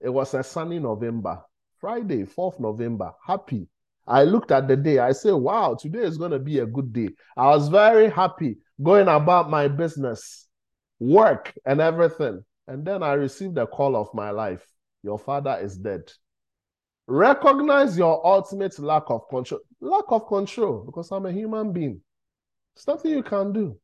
It 0.00 0.10
was 0.10 0.34
a 0.34 0.42
sunny 0.42 0.78
November, 0.78 1.42
Friday, 1.80 2.24
4th 2.24 2.60
November. 2.60 3.12
Happy. 3.26 3.68
I 4.06 4.24
looked 4.24 4.50
at 4.50 4.68
the 4.68 4.76
day. 4.76 4.98
I 4.98 5.12
said, 5.12 5.32
wow, 5.32 5.74
today 5.80 6.00
is 6.00 6.18
going 6.18 6.32
to 6.32 6.38
be 6.38 6.58
a 6.58 6.66
good 6.66 6.92
day. 6.92 7.08
I 7.36 7.46
was 7.48 7.68
very 7.68 8.10
happy 8.10 8.58
going 8.82 9.08
about 9.08 9.48
my 9.48 9.66
business, 9.68 10.46
work, 10.98 11.54
and 11.64 11.80
everything. 11.80 12.44
And 12.66 12.84
then 12.84 13.02
I 13.02 13.12
received 13.12 13.54
the 13.54 13.66
call 13.66 13.96
of 13.96 14.12
my 14.14 14.30
life. 14.30 14.66
Your 15.02 15.18
father 15.18 15.58
is 15.60 15.76
dead. 15.76 16.10
Recognize 17.06 17.98
your 17.98 18.26
ultimate 18.26 18.78
lack 18.78 19.04
of 19.08 19.28
control. 19.28 19.60
Lack 19.80 20.04
of 20.08 20.26
control, 20.26 20.84
because 20.86 21.10
I'm 21.10 21.26
a 21.26 21.32
human 21.32 21.72
being. 21.72 22.00
It's 22.74 22.86
nothing 22.86 23.10
you 23.10 23.22
can 23.22 23.52
do. 23.52 23.78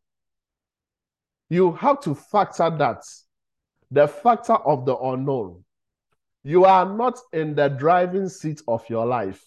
You 1.51 1.73
have 1.73 2.01
to 2.01 2.15
factor 2.15 2.71
that. 2.71 3.03
The 3.91 4.09
factor 4.09 4.55
of 4.55 4.87
the 4.87 4.97
unknown. 4.97 5.65
You 6.43 6.65
are 6.65 6.87
not 6.87 7.19
in 7.33 7.55
the 7.55 7.69
driving 7.69 8.29
seat 8.29 8.63
of 8.67 8.89
your 8.89 9.05
life. 9.05 9.45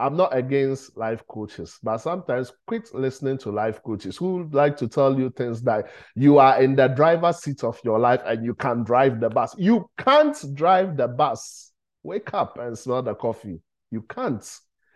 I'm 0.00 0.16
not 0.16 0.34
against 0.34 0.96
life 0.96 1.22
coaches, 1.28 1.78
but 1.82 1.98
sometimes 1.98 2.52
quit 2.66 2.88
listening 2.94 3.36
to 3.38 3.50
life 3.50 3.82
coaches 3.82 4.16
who 4.16 4.48
like 4.50 4.78
to 4.78 4.88
tell 4.88 5.18
you 5.18 5.28
things 5.28 5.60
that 5.64 5.90
you 6.16 6.38
are 6.38 6.62
in 6.62 6.74
the 6.74 6.88
driver's 6.88 7.40
seat 7.40 7.62
of 7.64 7.78
your 7.84 7.98
life 7.98 8.22
and 8.24 8.42
you 8.42 8.54
can 8.54 8.82
drive 8.82 9.20
the 9.20 9.28
bus. 9.28 9.54
You 9.58 9.90
can't 9.98 10.36
drive 10.54 10.96
the 10.96 11.06
bus. 11.06 11.72
Wake 12.02 12.32
up 12.32 12.56
and 12.58 12.78
smell 12.78 13.02
the 13.02 13.14
coffee. 13.14 13.60
You 13.90 14.00
can't. 14.02 14.42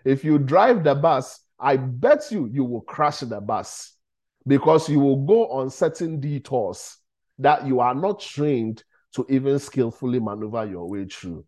If 0.06 0.24
you 0.24 0.38
drive 0.38 0.84
the 0.84 0.94
bus, 0.94 1.38
I 1.60 1.76
bet 1.76 2.30
you 2.30 2.48
you 2.50 2.64
will 2.64 2.80
crash 2.80 3.20
the 3.20 3.42
bus 3.42 3.94
because 4.46 4.88
you 4.88 5.00
will 5.00 5.26
go 5.26 5.48
on 5.48 5.68
certain 5.68 6.18
detours 6.18 6.96
that 7.38 7.66
you 7.66 7.80
are 7.80 7.94
not 7.94 8.20
trained 8.20 8.82
to 9.16 9.26
even 9.28 9.58
skillfully 9.58 10.18
maneuver 10.18 10.64
your 10.64 10.88
way 10.88 11.04
through. 11.04 11.44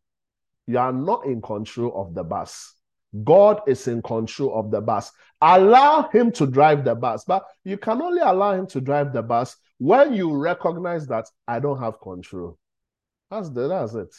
You 0.66 0.78
are 0.78 0.92
not 0.92 1.24
in 1.24 1.40
control 1.40 1.92
of 1.98 2.14
the 2.14 2.22
bus. 2.22 2.75
God 3.24 3.60
is 3.66 3.86
in 3.88 4.02
control 4.02 4.58
of 4.58 4.70
the 4.70 4.80
bus. 4.80 5.12
Allow 5.40 6.08
Him 6.08 6.32
to 6.32 6.46
drive 6.46 6.84
the 6.84 6.94
bus, 6.94 7.24
but 7.24 7.44
you 7.64 7.76
can 7.76 8.00
only 8.02 8.20
allow 8.22 8.52
Him 8.52 8.66
to 8.68 8.80
drive 8.80 9.12
the 9.12 9.22
bus 9.22 9.56
when 9.78 10.14
you 10.14 10.34
recognize 10.34 11.06
that 11.08 11.26
I 11.46 11.60
don't 11.60 11.80
have 11.80 12.00
control. 12.00 12.58
That's 13.30 13.50
the, 13.50 13.68
that's 13.68 13.94
it. 13.94 14.14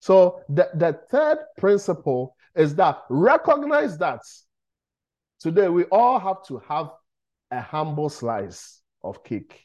So 0.00 0.42
the, 0.48 0.70
the 0.74 1.00
third 1.10 1.38
principle 1.58 2.36
is 2.54 2.74
that 2.76 3.02
recognize 3.08 3.98
that 3.98 4.20
today 5.40 5.68
we 5.68 5.84
all 5.84 6.18
have 6.18 6.44
to 6.46 6.62
have 6.68 6.90
a 7.50 7.60
humble 7.60 8.08
slice 8.08 8.80
of 9.02 9.24
cake 9.24 9.62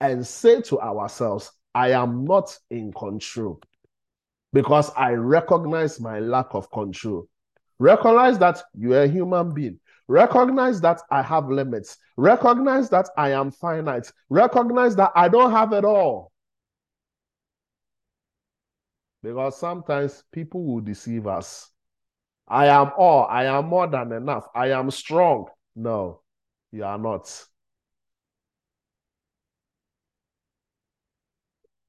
and 0.00 0.26
say 0.26 0.60
to 0.62 0.80
ourselves, 0.80 1.52
I 1.74 1.90
am 1.92 2.24
not 2.24 2.56
in 2.70 2.92
control 2.92 3.60
because 4.54 4.90
I 4.96 5.10
recognize 5.14 6.00
my 6.00 6.20
lack 6.20 6.54
of 6.54 6.70
control. 6.70 7.28
Recognize 7.80 8.38
that 8.38 8.62
you 8.72 8.94
are 8.94 9.02
a 9.02 9.08
human 9.08 9.52
being. 9.52 9.80
Recognize 10.06 10.80
that 10.82 11.00
I 11.10 11.22
have 11.22 11.48
limits. 11.50 11.98
Recognize 12.16 12.88
that 12.90 13.10
I 13.18 13.32
am 13.32 13.50
finite. 13.50 14.12
Recognize 14.30 14.94
that 14.94 15.10
I 15.16 15.28
don't 15.28 15.50
have 15.50 15.72
it 15.72 15.84
all. 15.84 16.30
Because 19.24 19.58
sometimes 19.58 20.22
people 20.30 20.64
will 20.64 20.80
deceive 20.80 21.26
us. 21.26 21.70
I 22.46 22.66
am 22.66 22.92
all. 22.96 23.24
I 23.24 23.46
am 23.46 23.66
more 23.66 23.88
than 23.88 24.12
enough. 24.12 24.46
I 24.54 24.70
am 24.70 24.90
strong. 24.92 25.46
No, 25.74 26.20
you 26.70 26.84
are 26.84 26.98
not. 26.98 27.44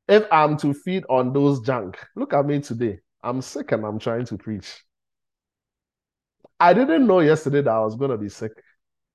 If 0.07 0.25
I'm 0.31 0.57
to 0.57 0.73
feed 0.73 1.03
on 1.09 1.33
those 1.33 1.61
junk, 1.61 1.97
look 2.15 2.33
at 2.33 2.45
me 2.45 2.59
today. 2.59 2.99
I'm 3.23 3.41
sick 3.41 3.71
and 3.71 3.85
I'm 3.85 3.99
trying 3.99 4.25
to 4.25 4.37
preach. 4.37 4.83
I 6.59 6.73
didn't 6.73 7.07
know 7.07 7.19
yesterday 7.19 7.61
that 7.61 7.71
I 7.71 7.79
was 7.79 7.95
going 7.95 8.11
to 8.11 8.17
be 8.17 8.29
sick, 8.29 8.51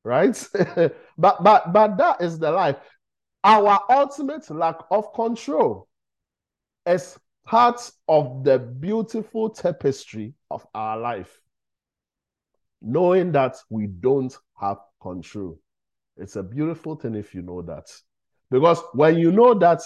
right? 0.05 0.37
but 1.17 1.43
but 1.43 1.73
but 1.73 1.97
that 1.97 2.21
is 2.21 2.39
the 2.39 2.51
life. 2.51 2.77
Our 3.45 3.81
ultimate 3.89 4.51
lack 4.51 4.77
of 4.91 5.13
control 5.15 5.89
is 6.87 7.19
part 7.45 7.91
of 8.09 8.45
the 8.45 8.59
beautiful 8.59 9.51
tapestry 9.51 10.35
of 10.51 10.67
our 10.75 10.99
life. 10.99 11.41
Knowing 12.83 13.33
that 13.33 13.57
we 13.71 13.87
don't 13.87 14.37
have 14.61 14.79
control. 15.01 15.59
It's 16.17 16.37
a 16.37 16.43
beautiful 16.43 16.97
thing 16.97 17.15
if 17.15 17.35
you 17.35 17.43
know 17.43 17.63
that. 17.63 17.87
Because 18.51 18.83
when 18.93 19.19
you 19.19 19.33
know 19.33 19.55
that, 19.55 19.81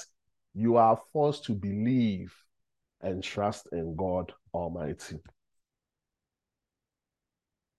you 0.55 0.77
are 0.77 1.01
forced 1.12 1.45
to 1.45 1.53
believe 1.53 2.35
and 3.01 3.23
trust 3.23 3.69
in 3.73 3.97
God 3.97 4.33
Almighty. 4.53 5.19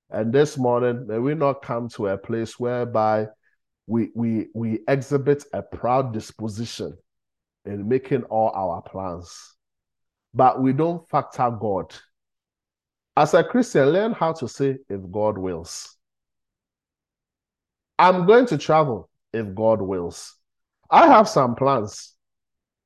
And 0.10 0.32
this 0.32 0.58
morning, 0.58 1.08
may 1.08 1.20
we 1.20 1.34
not 1.34 1.62
come 1.62 1.90
to 1.90 2.08
a 2.08 2.18
place 2.18 2.60
whereby 2.60 3.28
we, 3.88 4.10
we, 4.14 4.48
we 4.54 4.80
exhibit 4.88 5.44
a 5.54 5.62
proud 5.62 6.14
disposition 6.14 6.96
in 7.66 7.88
making 7.88 8.24
all 8.24 8.52
our 8.52 8.82
plans, 8.82 9.56
but 10.34 10.62
we 10.62 10.74
don't 10.74 11.08
factor 11.10 11.50
God. 11.50 11.94
As 13.18 13.34
a 13.34 13.44
Christian, 13.44 13.90
learn 13.90 14.12
how 14.12 14.34
to 14.34 14.48
say, 14.48 14.78
if 14.90 15.02
God 15.12 15.38
wills. 15.38 15.96
I'm 17.98 18.26
going 18.26 18.46
to 18.48 18.58
travel 18.58 19.10
if 19.32 19.56
God 19.56 19.82
wills. 19.82 20.36
I 20.90 21.08
have 21.08 21.30
some 21.30 21.56
plans. 21.56 22.15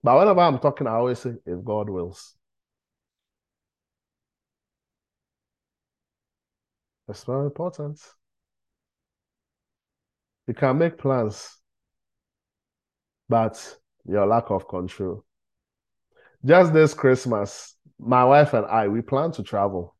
But 0.03 0.17
whenever 0.17 0.39
I'm 0.39 0.59
talking, 0.59 0.87
I 0.87 0.91
always 0.91 1.19
say, 1.19 1.33
if 1.45 1.63
God 1.63 1.89
wills. 1.89 2.35
That's 7.07 7.23
very 7.23 7.45
important. 7.45 7.99
You 10.47 10.53
can 10.53 10.77
make 10.77 10.97
plans, 10.97 11.57
but 13.27 13.77
your 14.05 14.25
lack 14.25 14.49
of 14.49 14.67
control. 14.67 15.25
Just 16.45 16.71
this 16.71 16.93
Christmas, 16.93 17.75
my 17.99 18.23
wife 18.23 18.53
and 18.53 18.65
I, 18.65 18.87
we 18.87 19.01
plan 19.01 19.31
to 19.33 19.43
travel. 19.43 19.95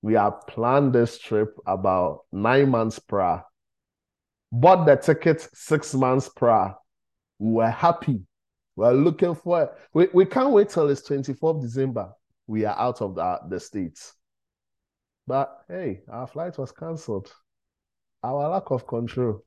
We 0.00 0.14
have 0.14 0.46
planned 0.46 0.92
this 0.92 1.18
trip 1.18 1.56
about 1.66 2.20
nine 2.32 2.70
months 2.70 2.98
prior. 2.98 3.42
Bought 4.50 4.86
the 4.86 4.96
ticket 4.96 5.46
six 5.52 5.92
months 5.94 6.28
prior. 6.28 6.74
We 7.38 7.52
were 7.52 7.70
happy 7.70 8.22
we're 8.76 8.92
looking 8.92 9.34
for 9.34 9.62
it. 9.62 9.70
We, 9.92 10.08
we 10.12 10.24
can't 10.26 10.50
wait 10.50 10.68
till 10.68 10.88
it's 10.88 11.08
24th 11.08 11.62
December. 11.62 12.12
We 12.46 12.64
are 12.64 12.78
out 12.78 13.00
of 13.00 13.14
the, 13.14 13.40
the 13.48 13.60
States. 13.60 14.14
But 15.26 15.64
hey, 15.68 16.02
our 16.10 16.26
flight 16.26 16.58
was 16.58 16.72
cancelled. 16.72 17.32
Our 18.22 18.48
lack 18.48 18.70
of 18.70 18.86
control. 18.86 19.44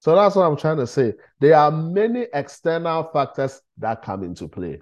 So 0.00 0.14
that's 0.14 0.34
what 0.34 0.46
I'm 0.46 0.56
trying 0.56 0.78
to 0.78 0.86
say. 0.86 1.14
There 1.38 1.54
are 1.54 1.70
many 1.70 2.26
external 2.32 3.04
factors 3.12 3.60
that 3.78 4.02
come 4.02 4.24
into 4.24 4.48
play. 4.48 4.80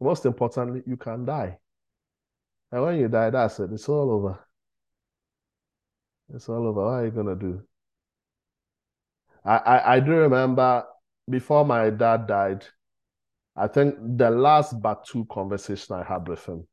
Most 0.00 0.24
importantly, 0.24 0.82
you 0.86 0.96
can 0.96 1.24
die. 1.24 1.58
And 2.70 2.82
when 2.82 2.96
you 2.98 3.08
die, 3.08 3.30
that's 3.30 3.58
it. 3.58 3.72
It's 3.72 3.88
all 3.88 4.10
over. 4.10 4.38
It's 6.32 6.48
all 6.48 6.66
over. 6.66 6.84
What 6.84 6.90
are 6.90 7.04
you 7.04 7.10
gonna 7.10 7.34
do? 7.34 7.62
I, 9.44 9.56
I, 9.56 9.94
I 9.94 10.00
do 10.00 10.12
remember 10.12 10.84
before 11.28 11.64
my 11.64 11.90
dad 11.90 12.26
died, 12.26 12.64
I 13.56 13.66
think 13.66 13.96
the 14.16 14.30
last 14.30 14.80
but 14.80 15.04
two 15.04 15.24
conversation 15.26 15.96
I 15.96 16.04
had 16.04 16.28
with 16.28 16.44
him, 16.46 16.66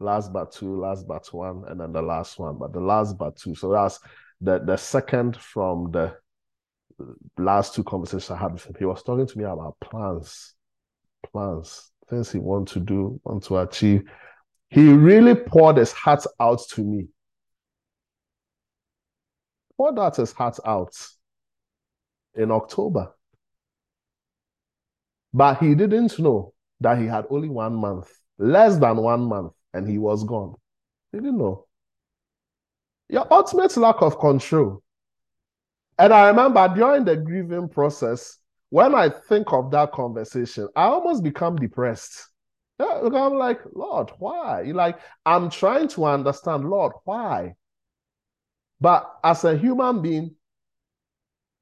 last 0.00 0.32
but 0.32 0.52
two, 0.52 0.80
last 0.80 1.06
but 1.06 1.26
one, 1.32 1.64
and 1.68 1.80
then 1.80 1.92
the 1.92 2.02
last 2.02 2.38
one, 2.38 2.58
but 2.58 2.72
the 2.72 2.80
last 2.80 3.18
but 3.18 3.36
two. 3.36 3.54
So 3.54 3.70
that's 3.70 4.00
the 4.40 4.58
the 4.58 4.76
second 4.76 5.36
from 5.36 5.90
the 5.90 6.16
last 7.38 7.74
two 7.74 7.84
conversations 7.84 8.30
I 8.30 8.38
had 8.38 8.52
with 8.52 8.64
him. 8.64 8.76
He 8.78 8.84
was 8.84 9.02
talking 9.02 9.26
to 9.26 9.38
me 9.38 9.44
about 9.44 9.76
plans, 9.80 10.54
plans, 11.30 11.90
things 12.08 12.32
he 12.32 12.38
want 12.38 12.68
to 12.68 12.80
do, 12.80 13.20
want 13.24 13.44
to 13.44 13.58
achieve. 13.58 14.04
He 14.68 14.90
really 14.90 15.34
poured 15.34 15.76
his 15.76 15.92
heart 15.92 16.24
out 16.40 16.60
to 16.70 16.82
me. 16.82 17.08
Poured 19.76 19.98
out 19.98 20.16
his 20.16 20.32
heart 20.32 20.58
out 20.64 20.94
in 22.34 22.50
October. 22.50 23.14
But 25.32 25.58
he 25.58 25.74
didn't 25.74 26.18
know 26.18 26.52
that 26.80 26.98
he 26.98 27.06
had 27.06 27.26
only 27.30 27.48
one 27.48 27.74
month, 27.74 28.08
less 28.38 28.76
than 28.76 28.96
one 28.96 29.22
month, 29.22 29.52
and 29.72 29.88
he 29.88 29.98
was 29.98 30.24
gone. 30.24 30.54
He 31.12 31.18
didn't 31.18 31.38
know. 31.38 31.66
Your 33.08 33.26
ultimate 33.32 33.76
lack 33.76 34.02
of 34.02 34.18
control. 34.18 34.82
And 35.98 36.12
I 36.12 36.28
remember 36.28 36.72
during 36.74 37.04
the 37.04 37.16
grieving 37.16 37.68
process, 37.68 38.38
when 38.70 38.94
I 38.94 39.10
think 39.10 39.52
of 39.52 39.70
that 39.70 39.92
conversation, 39.92 40.68
I 40.74 40.84
almost 40.84 41.22
become 41.22 41.56
depressed. 41.56 42.28
I'm 42.80 43.34
like, 43.34 43.60
Lord, 43.74 44.10
why? 44.18 44.62
Like, 44.62 44.98
I'm 45.24 45.50
trying 45.50 45.88
to 45.88 46.06
understand, 46.06 46.68
Lord, 46.68 46.92
why? 47.04 47.54
But 48.80 49.08
as 49.22 49.44
a 49.44 49.56
human 49.56 50.02
being, 50.02 50.34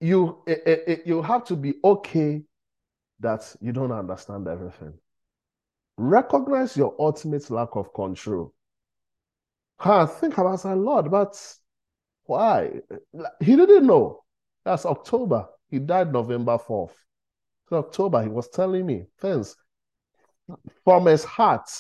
you 0.01 0.43
it, 0.47 0.63
it, 0.65 1.03
you 1.05 1.21
have 1.21 1.45
to 1.45 1.57
be 1.57 1.75
okay 1.85 2.43
that 3.21 3.55
you 3.61 3.73
don't 3.73 3.93
understand 3.93 4.49
everything. 4.49 4.95
Recognize 5.97 6.77
your 6.77 6.95
ultimate 6.99 7.49
lack 7.51 7.77
of 7.77 7.93
control. 7.93 8.55
Huh, 9.79 10.07
think 10.07 10.37
about 10.39 10.61
say, 10.61 10.75
Lord, 10.75 11.11
but 11.11 11.41
why? 12.25 12.81
He 13.41 13.57
didn't 13.57 13.87
know. 13.87 14.25
That's 14.65 14.87
October. 14.87 15.47
He 15.69 15.79
died 15.79 16.13
November 16.13 16.59
4th. 16.59 16.93
So 17.69 17.77
October, 17.77 18.23
he 18.23 18.29
was 18.29 18.49
telling 18.49 18.87
me 18.87 19.07
things 19.21 19.57
from 20.85 21.07
his 21.07 21.25
heart. 21.25 21.71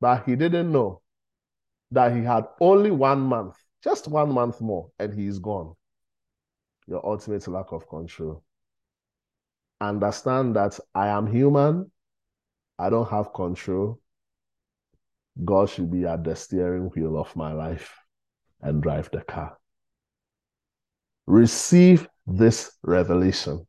But 0.00 0.24
he 0.24 0.36
didn't 0.36 0.70
know 0.70 1.02
that 1.90 2.14
he 2.14 2.22
had 2.22 2.46
only 2.60 2.90
one 2.90 3.20
month, 3.20 3.56
just 3.82 4.08
one 4.08 4.32
month 4.32 4.60
more, 4.60 4.90
and 4.98 5.12
he 5.12 5.26
is 5.26 5.38
gone. 5.38 5.74
Your 6.86 7.04
ultimate 7.04 7.46
lack 7.48 7.72
of 7.72 7.88
control. 7.88 8.42
Understand 9.80 10.56
that 10.56 10.78
I 10.94 11.08
am 11.08 11.26
human. 11.26 11.90
I 12.78 12.90
don't 12.90 13.10
have 13.10 13.32
control. 13.32 14.00
God 15.44 15.68
should 15.68 15.90
be 15.90 16.04
at 16.04 16.24
the 16.24 16.36
steering 16.36 16.90
wheel 16.94 17.18
of 17.18 17.34
my 17.34 17.52
life 17.52 17.94
and 18.60 18.82
drive 18.82 19.10
the 19.10 19.22
car. 19.22 19.56
Receive 21.26 22.08
this 22.26 22.72
revelation. 22.82 23.66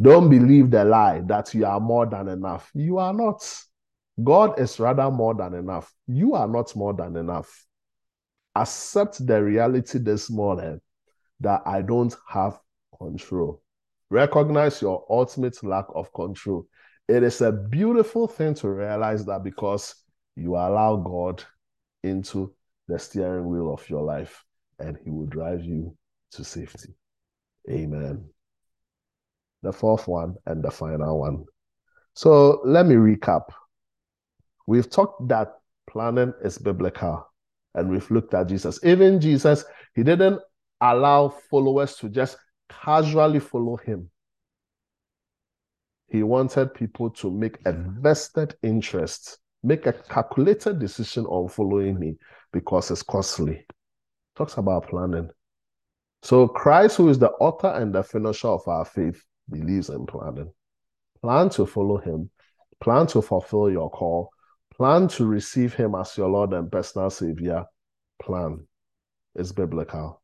Don't 0.00 0.28
believe 0.28 0.70
the 0.70 0.84
lie 0.84 1.22
that 1.26 1.54
you 1.54 1.64
are 1.64 1.80
more 1.80 2.06
than 2.06 2.28
enough. 2.28 2.70
You 2.74 2.98
are 2.98 3.14
not. 3.14 3.42
God 4.22 4.58
is 4.58 4.78
rather 4.78 5.10
more 5.10 5.34
than 5.34 5.54
enough. 5.54 5.92
You 6.06 6.34
are 6.34 6.48
not 6.48 6.74
more 6.76 6.92
than 6.92 7.16
enough. 7.16 7.64
Accept 8.54 9.26
the 9.26 9.42
reality 9.42 9.98
this 9.98 10.30
morning 10.30 10.80
that 11.40 11.62
I 11.66 11.82
don't 11.82 12.14
have 12.28 12.58
control. 12.98 13.62
Recognize 14.10 14.80
your 14.80 15.04
ultimate 15.10 15.62
lack 15.64 15.86
of 15.94 16.12
control. 16.12 16.66
It 17.08 17.22
is 17.22 17.40
a 17.40 17.52
beautiful 17.52 18.26
thing 18.26 18.54
to 18.54 18.68
realize 18.68 19.24
that 19.26 19.44
because 19.44 19.94
you 20.34 20.54
allow 20.54 20.96
God 20.96 21.42
into 22.02 22.54
the 22.88 22.98
steering 22.98 23.48
wheel 23.48 23.72
of 23.72 23.88
your 23.88 24.02
life 24.02 24.44
and 24.78 24.96
He 25.02 25.10
will 25.10 25.26
drive 25.26 25.64
you 25.64 25.96
to 26.32 26.44
safety. 26.44 26.94
Amen. 27.70 28.28
The 29.62 29.72
fourth 29.72 30.06
one 30.06 30.36
and 30.46 30.62
the 30.62 30.70
final 30.70 31.18
one. 31.20 31.44
So 32.14 32.60
let 32.64 32.86
me 32.86 32.94
recap. 32.94 33.42
We've 34.66 34.88
talked 34.88 35.28
that 35.28 35.54
planning 35.88 36.32
is 36.42 36.58
biblical 36.58 37.28
and 37.74 37.90
we've 37.90 38.10
looked 38.10 38.34
at 38.34 38.48
Jesus. 38.48 38.80
Even 38.84 39.20
Jesus, 39.20 39.64
he 39.94 40.02
didn't 40.02 40.40
allow 40.80 41.28
followers 41.28 41.96
to 41.96 42.08
just 42.08 42.36
casually 42.68 43.40
follow 43.40 43.76
him. 43.76 44.10
He 46.08 46.22
wanted 46.22 46.74
people 46.74 47.10
to 47.10 47.30
make 47.30 47.58
a 47.64 47.72
vested 47.72 48.54
interest, 48.62 49.38
make 49.62 49.86
a 49.86 49.92
calculated 49.92 50.78
decision 50.78 51.26
on 51.26 51.48
following 51.48 51.98
me 51.98 52.16
because 52.52 52.90
it's 52.90 53.02
costly. 53.02 53.66
Talks 54.36 54.56
about 54.56 54.88
planning. 54.88 55.30
So 56.22 56.48
Christ, 56.48 56.96
who 56.96 57.08
is 57.08 57.18
the 57.18 57.30
author 57.30 57.68
and 57.68 57.94
the 57.94 58.02
finisher 58.02 58.48
of 58.48 58.66
our 58.68 58.84
faith, 58.84 59.22
believes 59.50 59.88
in 59.88 60.06
planning. 60.06 60.52
Plan 61.22 61.50
to 61.50 61.66
follow 61.66 61.98
him, 61.98 62.30
plan 62.80 63.06
to 63.08 63.22
fulfill 63.22 63.70
your 63.70 63.90
call, 63.90 64.30
plan 64.76 65.08
to 65.08 65.26
receive 65.26 65.74
him 65.74 65.94
as 65.94 66.16
your 66.16 66.28
Lord 66.28 66.52
and 66.52 66.70
personal 66.70 67.10
Savior. 67.10 67.64
Plan. 68.20 68.66
It's 69.34 69.52
biblical. 69.52 70.20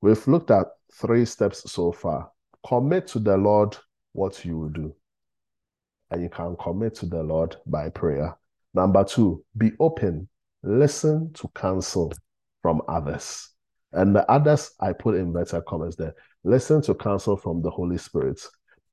We've 0.00 0.26
looked 0.28 0.50
at 0.50 0.66
three 0.92 1.24
steps 1.24 1.70
so 1.70 1.92
far. 1.92 2.30
Commit 2.66 3.06
to 3.08 3.18
the 3.18 3.36
Lord 3.36 3.76
what 4.12 4.44
you 4.44 4.58
will 4.58 4.68
do. 4.68 4.94
And 6.10 6.22
you 6.22 6.28
can 6.28 6.56
commit 6.56 6.94
to 6.96 7.06
the 7.06 7.22
Lord 7.22 7.56
by 7.66 7.90
prayer. 7.90 8.36
Number 8.74 9.04
two, 9.04 9.44
be 9.56 9.72
open. 9.80 10.28
Listen 10.62 11.32
to 11.34 11.48
counsel 11.54 12.12
from 12.62 12.82
others. 12.88 13.50
And 13.92 14.14
the 14.14 14.30
others 14.30 14.70
I 14.80 14.92
put 14.92 15.16
in 15.16 15.32
better 15.32 15.60
comments 15.62 15.96
there. 15.96 16.14
Listen 16.44 16.80
to 16.82 16.94
counsel 16.94 17.36
from 17.36 17.62
the 17.62 17.70
Holy 17.70 17.98
Spirit. 17.98 18.40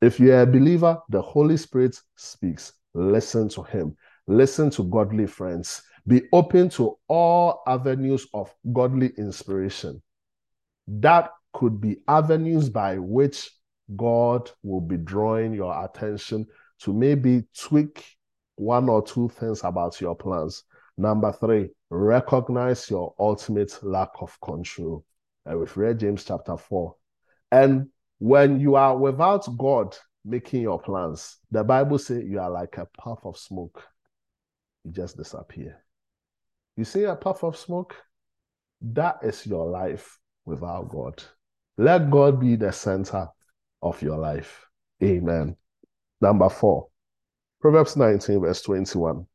If 0.02 0.20
you're 0.20 0.42
a 0.42 0.46
believer, 0.46 1.00
the 1.10 1.22
Holy 1.22 1.58
Spirit 1.58 2.00
speaks. 2.16 2.74
Listen 2.94 3.50
to 3.50 3.64
him. 3.64 3.96
Listen 4.28 4.70
to 4.72 4.84
godly 4.84 5.28
friends. 5.28 5.82
Be 6.08 6.24
open 6.34 6.70
to 6.70 6.98
all 7.08 7.64
avenues 7.68 8.28
of 8.34 8.54
godly 8.74 9.12
inspiration. 9.18 10.02
That 10.88 11.32
could 11.54 11.80
be 11.80 11.98
avenues 12.08 12.70
by 12.70 12.98
which 12.98 13.50
God 13.96 14.52
will 14.64 14.82
be 14.82 14.98
drawing 14.98 15.54
your 15.54 15.84
attention 15.86 16.48
to 16.82 16.94
maybe 16.94 17.44
tweak 17.58 18.06
one 18.56 18.90
or 18.90 19.02
two 19.04 19.30
things 19.30 19.64
about 19.64 20.00
your 20.02 20.16
plans. 20.16 20.64
Number 20.98 21.32
three, 21.32 21.70
recognize 21.90 22.90
your 22.90 23.14
ultimate 23.20 23.78
lack 23.84 24.10
of 24.22 24.40
control. 24.42 25.06
And 25.46 25.60
we've 25.60 25.78
read 25.78 26.00
James 26.00 26.24
chapter 26.24 26.58
4. 26.58 26.96
And 27.52 27.90
when 28.20 28.60
you 28.60 28.76
are 28.76 28.98
without 28.98 29.48
God 29.58 29.96
making 30.24 30.62
your 30.62 30.80
plans, 30.80 31.38
the 31.52 31.64
Bible 31.64 32.00
says 32.00 32.24
you 32.26 32.40
are 32.40 32.50
like 32.50 32.78
a 32.78 32.88
puff 32.98 33.20
of 33.26 33.38
smoke. 33.38 33.84
You 34.84 34.92
just 34.92 35.18
disappear. 35.18 35.84
You 36.76 36.86
see 36.86 37.04
a 37.04 37.16
puff 37.16 37.44
of 37.44 37.58
smoke? 37.58 37.96
That 38.82 39.20
is 39.24 39.46
your 39.46 39.70
life 39.70 40.20
without 40.46 40.90
God. 40.90 41.24
Let 41.78 42.10
God 42.10 42.40
be 42.40 42.56
the 42.56 42.72
center 42.72 43.28
of 43.82 44.02
your 44.02 44.18
life. 44.18 44.66
Amen. 45.04 45.56
Number 46.22 46.50
four, 46.50 46.88
Proverbs 47.62 47.98
19, 47.98 48.42
verse 48.42 48.62
21. 48.62 49.28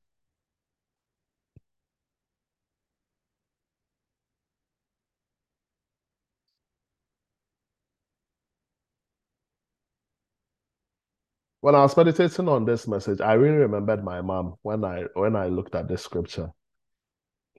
when 11.61 11.75
I 11.75 11.83
was 11.83 11.97
meditating 11.97 12.49
on 12.49 12.65
this 12.65 12.89
message, 12.89 13.21
I 13.21 13.35
really 13.35 13.59
remembered 13.59 14.03
my 14.03 14.21
mom 14.21 14.55
when 14.63 14.85
I 14.85 15.05
when 15.15 15.37
I 15.37 15.47
looked 15.47 15.75
at 15.75 15.89
this 15.89 16.03
scripture 16.03 16.51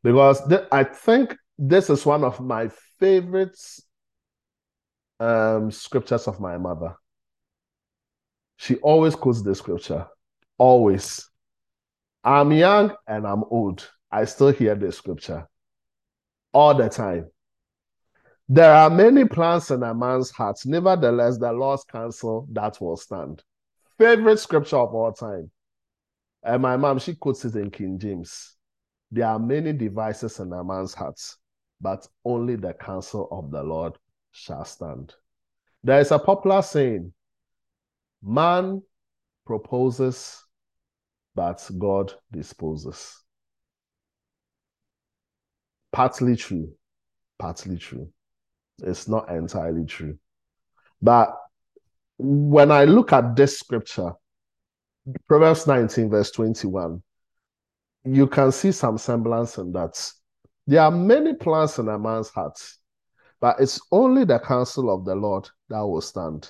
because 0.04 0.46
th- 0.48 0.68
I 0.72 0.84
think 0.84 1.36
this 1.62 1.90
is 1.90 2.06
one 2.06 2.24
of 2.24 2.40
my 2.40 2.70
favorite 3.00 3.58
um, 5.20 5.72
scriptures 5.72 6.28
of 6.28 6.40
my 6.40 6.58
mother. 6.58 6.96
She 8.58 8.76
always 8.78 9.16
quotes 9.16 9.42
this 9.42 9.60
scripture, 9.60 10.08
always. 10.58 11.30
I'm 12.24 12.52
young 12.52 12.96
and 13.08 13.26
I'm 13.26 13.44
old. 13.46 13.90
I 14.12 14.26
still 14.26 14.52
hear 14.52 14.76
this 14.76 14.98
scripture 14.98 15.48
all 16.52 16.76
the 16.76 16.90
time. 16.90 17.30
There 18.50 18.74
are 18.74 18.90
many 18.90 19.26
plans 19.26 19.72
in 19.72 19.84
a 19.84 19.94
man's 19.94 20.32
heart. 20.32 20.60
Nevertheless, 20.66 21.38
the 21.38 21.54
Lord's 21.54 21.84
counsel 21.86 22.48
that 22.52 22.82
will 22.82 22.98
stand 22.98 23.44
favorite 24.02 24.40
scripture 24.40 24.78
of 24.78 24.96
all 24.96 25.14
time. 25.14 25.52
And 26.44 26.64
my 26.64 26.76
mom, 26.76 26.98
she 26.98 27.14
quotes 27.14 27.46
it 27.46 27.56
in 27.56 27.70
King 27.70 28.00
James. 28.00 28.56
There 29.12 29.28
are 29.28 29.38
many 29.38 29.74
devices 29.74 30.40
in 30.40 30.52
a 30.52 30.64
man's 30.64 30.96
hearts, 30.96 31.38
but 31.82 32.08
only 32.24 32.56
the 32.56 32.74
counsel 32.74 33.28
of 33.32 33.52
the 33.52 33.64
Lord 33.64 33.98
shall 34.32 34.66
stand. 34.66 35.14
There 35.84 36.00
is 36.00 36.12
a 36.12 36.20
popular 36.20 36.62
saying 36.62 37.12
man 38.22 38.84
proposes, 39.46 40.44
but 41.34 41.68
God 41.78 42.14
disposes. 42.32 43.18
Partly 45.92 46.36
true, 46.36 46.72
partly 47.40 47.78
true. 47.78 48.10
It's 48.84 49.08
not 49.08 49.30
entirely 49.30 49.86
true. 49.86 50.18
But 51.02 51.36
when 52.18 52.72
I 52.72 52.86
look 52.86 53.12
at 53.12 53.36
this 53.36 53.60
scripture, 53.60 54.14
Proverbs 55.28 55.66
19, 55.66 56.10
verse 56.10 56.32
21, 56.32 57.02
you 58.06 58.28
can 58.28 58.52
see 58.52 58.72
some 58.72 58.98
semblance 58.98 59.58
in 59.58 59.72
that. 59.74 60.12
There 60.68 60.82
are 60.82 60.92
many 60.92 61.34
plans 61.34 61.80
in 61.80 61.90
a 61.90 61.98
man's 61.98 62.30
heart, 62.30 62.60
but 63.40 63.60
it's 63.60 63.80
only 63.92 64.26
the 64.26 64.40
counsel 64.40 64.94
of 64.94 65.06
the 65.06 65.16
Lord 65.16 65.50
that 65.70 65.82
will 65.82 66.02
stand. 66.02 66.50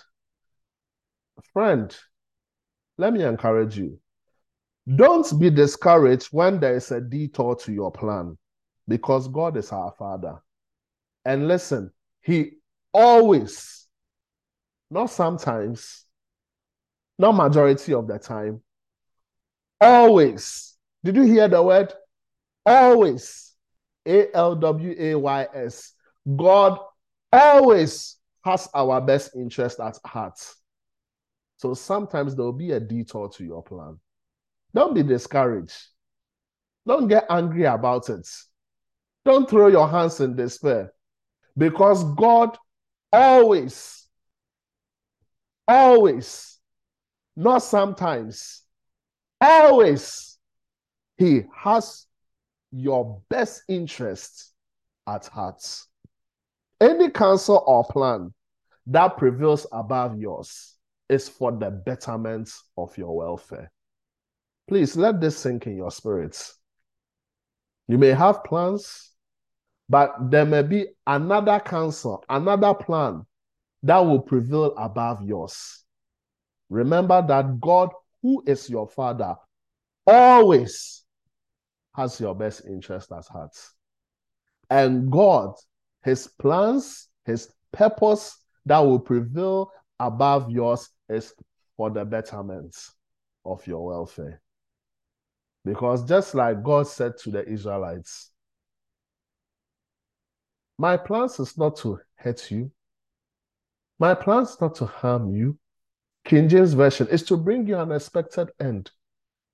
Friend, 1.53 1.95
let 2.97 3.13
me 3.13 3.23
encourage 3.23 3.77
you. 3.77 3.99
Don't 4.95 5.39
be 5.39 5.49
discouraged 5.49 6.27
when 6.31 6.59
there 6.59 6.75
is 6.75 6.91
a 6.91 6.99
detour 6.99 7.55
to 7.57 7.71
your 7.71 7.91
plan 7.91 8.37
because 8.87 9.27
God 9.27 9.57
is 9.57 9.71
our 9.71 9.93
Father. 9.97 10.41
And 11.23 11.47
listen, 11.47 11.91
He 12.21 12.53
always 12.93 13.81
not 14.91 15.09
sometimes, 15.09 16.05
not 17.17 17.31
majority 17.31 17.93
of 17.93 18.07
the 18.07 18.19
time, 18.19 18.61
always. 19.79 20.77
Did 21.03 21.15
you 21.15 21.23
hear 21.23 21.47
the 21.47 21.63
word? 21.63 21.93
Always. 22.65 23.50
A 24.07 24.35
L 24.35 24.55
W 24.55 24.95
A 24.97 25.15
Y 25.15 25.47
S. 25.53 25.93
God 26.35 26.79
always 27.31 28.17
has 28.43 28.67
our 28.73 29.01
best 29.01 29.35
interest 29.35 29.79
at 29.79 29.97
heart. 30.05 30.39
So 31.57 31.73
sometimes 31.73 32.35
there 32.35 32.45
will 32.45 32.53
be 32.53 32.71
a 32.71 32.79
detour 32.79 33.29
to 33.29 33.43
your 33.43 33.61
plan. 33.63 33.99
Don't 34.73 34.95
be 34.95 35.03
discouraged. 35.03 35.77
Don't 36.87 37.07
get 37.07 37.25
angry 37.29 37.65
about 37.65 38.09
it. 38.09 38.27
Don't 39.25 39.47
throw 39.47 39.67
your 39.67 39.87
hands 39.87 40.19
in 40.19 40.35
despair 40.35 40.91
because 41.55 42.03
God 42.15 42.57
always, 43.11 44.07
always, 45.67 46.59
not 47.35 47.59
sometimes, 47.59 48.63
always, 49.39 50.39
He 51.17 51.43
has 51.55 52.07
your 52.71 53.21
best 53.29 53.63
interest 53.67 54.53
at 55.07 55.27
heart. 55.27 55.63
Any 56.79 57.09
counsel 57.09 57.63
or 57.67 57.83
plan 57.83 58.33
that 58.87 59.17
prevails 59.17 59.67
above 59.71 60.17
yours 60.17 60.75
is 61.09 61.29
for 61.29 61.51
the 61.51 61.69
betterment 61.69 62.49
of 62.77 62.97
your 62.97 63.15
welfare. 63.15 63.71
Please 64.67 64.95
let 64.95 65.19
this 65.19 65.37
sink 65.37 65.67
in 65.67 65.75
your 65.75 65.91
spirits. 65.91 66.57
You 67.87 67.97
may 67.97 68.09
have 68.09 68.43
plans, 68.43 69.11
but 69.89 70.31
there 70.31 70.45
may 70.45 70.61
be 70.61 70.87
another 71.05 71.59
counsel, 71.59 72.23
another 72.29 72.73
plan 72.73 73.25
that 73.83 73.99
will 73.99 74.21
prevail 74.21 74.73
above 74.77 75.21
yours. 75.23 75.83
Remember 76.69 77.21
that 77.27 77.59
God, 77.59 77.89
who 78.21 78.41
is 78.47 78.69
your 78.69 78.87
Father, 78.87 79.35
always 80.07 81.00
has 81.93 82.19
your 82.19 82.35
best 82.35 82.65
interest 82.65 83.11
at 83.11 83.25
heart. 83.27 83.55
And 84.69 85.11
God, 85.11 85.53
His 86.03 86.27
plans, 86.27 87.09
His 87.25 87.51
purpose 87.71 88.37
that 88.65 88.79
will 88.79 88.99
prevail 88.99 89.71
above 89.99 90.49
yours 90.49 90.89
is 91.09 91.33
for 91.75 91.89
the 91.89 92.05
betterment 92.05 92.75
of 93.45 93.65
your 93.67 93.85
welfare. 93.85 94.41
Because 95.63 96.03
just 96.05 96.33
like 96.33 96.63
God 96.63 96.87
said 96.87 97.17
to 97.19 97.31
the 97.31 97.47
Israelites, 97.47 98.31
my 100.77 100.97
plans 100.97 101.39
is 101.39 101.57
not 101.57 101.75
to 101.77 101.99
hurt 102.15 102.49
you. 102.49 102.71
My 103.99 104.15
plans 104.15 104.57
not 104.59 104.73
to 104.75 104.85
harm 104.87 105.35
you. 105.35 105.59
King 106.25 106.49
James 106.49 106.73
Version 106.73 107.07
is 107.09 107.21
to 107.23 107.37
bring 107.37 107.67
you 107.67 107.77
an 107.77 107.91
expected 107.91 108.49
end. 108.59 108.89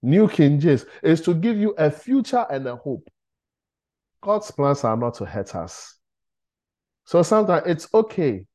New 0.01 0.27
King 0.27 0.59
James 0.59 0.85
is 1.01 1.21
to 1.21 1.33
give 1.33 1.57
you 1.57 1.71
a 1.71 1.89
future 1.89 2.45
and 2.49 2.67
a 2.67 2.75
hope. 2.75 3.09
God's 4.21 4.51
plans 4.51 4.83
are 4.83 4.97
not 4.97 5.15
to 5.15 5.25
hurt 5.25 5.55
us. 5.55 5.95
So 7.05 7.23
sometimes 7.23 7.63
it's 7.65 7.93
okay 7.93 8.45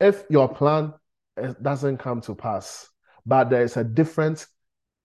if 0.00 0.24
your 0.30 0.48
plan 0.48 0.92
eh, 1.36 1.52
doesn't 1.60 1.98
come 1.98 2.20
to 2.22 2.34
pass, 2.34 2.88
but 3.26 3.50
there 3.50 3.62
is 3.62 3.76
a 3.76 3.84
different 3.84 4.46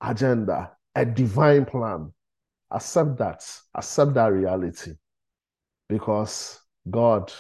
agenda, 0.01 0.71
a 0.95 1.05
divine 1.05 1.65
plan. 1.65 2.13
Accept 2.71 3.17
that. 3.17 3.43
Accept 3.73 4.13
that 4.13 4.27
reality. 4.27 4.91
Because 5.87 6.59
God, 6.89 7.33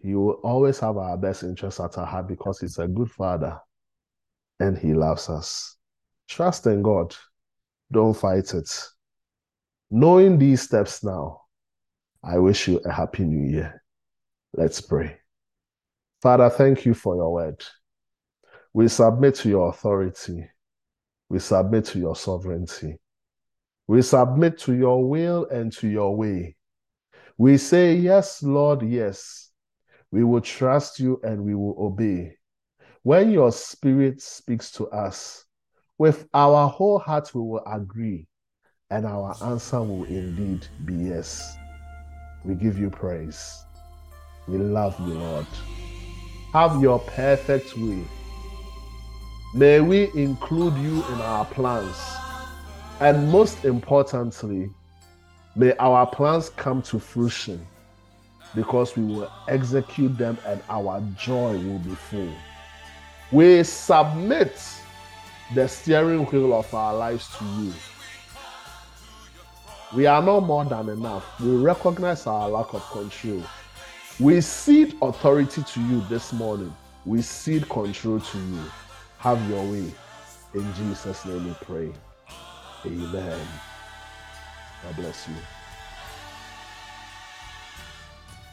He 0.00 0.14
will 0.14 0.40
always 0.42 0.80
have 0.80 0.96
our 0.96 1.16
best 1.16 1.44
interests 1.44 1.80
at 1.80 1.96
our 1.98 2.06
heart 2.06 2.26
because 2.26 2.60
He's 2.60 2.78
a 2.78 2.88
good 2.88 3.10
Father 3.10 3.58
and 4.58 4.76
He 4.76 4.94
loves 4.94 5.28
us. 5.28 5.77
Trust 6.28 6.66
in 6.66 6.82
God. 6.82 7.16
Don't 7.90 8.14
fight 8.14 8.52
it. 8.54 8.70
Knowing 9.90 10.38
these 10.38 10.62
steps 10.62 11.02
now, 11.02 11.42
I 12.22 12.38
wish 12.38 12.68
you 12.68 12.78
a 12.84 12.92
happy 12.92 13.24
new 13.24 13.50
year. 13.50 13.82
Let's 14.52 14.80
pray. 14.80 15.16
Father, 16.20 16.50
thank 16.50 16.84
you 16.84 16.94
for 16.94 17.16
your 17.16 17.32
word. 17.32 17.64
We 18.74 18.88
submit 18.88 19.36
to 19.36 19.48
your 19.48 19.70
authority. 19.70 20.48
We 21.30 21.38
submit 21.38 21.86
to 21.86 21.98
your 21.98 22.16
sovereignty. 22.16 22.98
We 23.86 24.02
submit 24.02 24.58
to 24.60 24.74
your 24.74 25.08
will 25.08 25.46
and 25.46 25.72
to 25.74 25.88
your 25.88 26.14
way. 26.14 26.56
We 27.38 27.56
say, 27.56 27.94
Yes, 27.94 28.42
Lord, 28.42 28.82
yes. 28.82 29.50
We 30.10 30.24
will 30.24 30.40
trust 30.40 31.00
you 31.00 31.20
and 31.22 31.44
we 31.44 31.54
will 31.54 31.76
obey. 31.78 32.36
When 33.02 33.30
your 33.30 33.52
spirit 33.52 34.20
speaks 34.20 34.70
to 34.72 34.88
us, 34.88 35.44
with 35.98 36.28
our 36.32 36.68
whole 36.68 36.98
heart 36.98 37.34
we 37.34 37.40
will 37.40 37.62
agree, 37.66 38.26
and 38.90 39.04
our 39.04 39.34
answer 39.44 39.82
will 39.82 40.04
indeed 40.04 40.66
be 40.84 40.94
yes. 40.94 41.56
We 42.44 42.54
give 42.54 42.78
you 42.78 42.88
praise. 42.88 43.64
We 44.46 44.58
love 44.58 44.98
you, 45.00 45.14
Lord. 45.14 45.46
Have 46.52 46.80
your 46.80 47.00
perfect 47.00 47.76
way. 47.76 48.02
May 49.54 49.80
we 49.80 50.10
include 50.14 50.76
you 50.76 51.04
in 51.06 51.20
our 51.20 51.44
plans. 51.44 51.96
And 53.00 53.30
most 53.30 53.64
importantly, 53.64 54.70
may 55.56 55.74
our 55.78 56.06
plans 56.06 56.50
come 56.50 56.80
to 56.82 56.98
fruition 56.98 57.66
because 58.54 58.96
we 58.96 59.04
will 59.04 59.30
execute 59.48 60.16
them 60.16 60.38
and 60.46 60.62
our 60.68 61.02
joy 61.18 61.52
will 61.58 61.78
be 61.80 61.94
full. 61.94 62.32
We 63.30 63.62
submit 63.62 64.58
the 65.54 65.66
steering 65.66 66.26
wheel 66.26 66.52
of 66.52 66.72
our 66.74 66.94
lives 66.94 67.28
to 67.38 67.44
you. 67.60 67.72
We 69.94 70.06
are 70.06 70.22
not 70.22 70.40
more 70.40 70.64
than 70.66 70.90
enough. 70.90 71.40
We 71.40 71.56
recognize 71.56 72.26
our 72.26 72.48
lack 72.48 72.74
of 72.74 72.82
control. 72.90 73.42
We 74.20 74.40
cede 74.42 74.94
authority 75.00 75.62
to 75.62 75.80
you 75.80 76.02
this 76.08 76.32
morning. 76.32 76.74
We 77.06 77.22
cede 77.22 77.68
control 77.68 78.20
to 78.20 78.38
you. 78.38 78.62
Have 79.18 79.48
your 79.48 79.62
way. 79.62 79.90
In 80.54 80.74
Jesus' 80.74 81.24
name 81.24 81.46
we 81.46 81.54
pray. 81.62 81.92
Amen. 82.84 83.40
God 84.82 84.96
bless 84.96 85.26
you. 85.28 85.57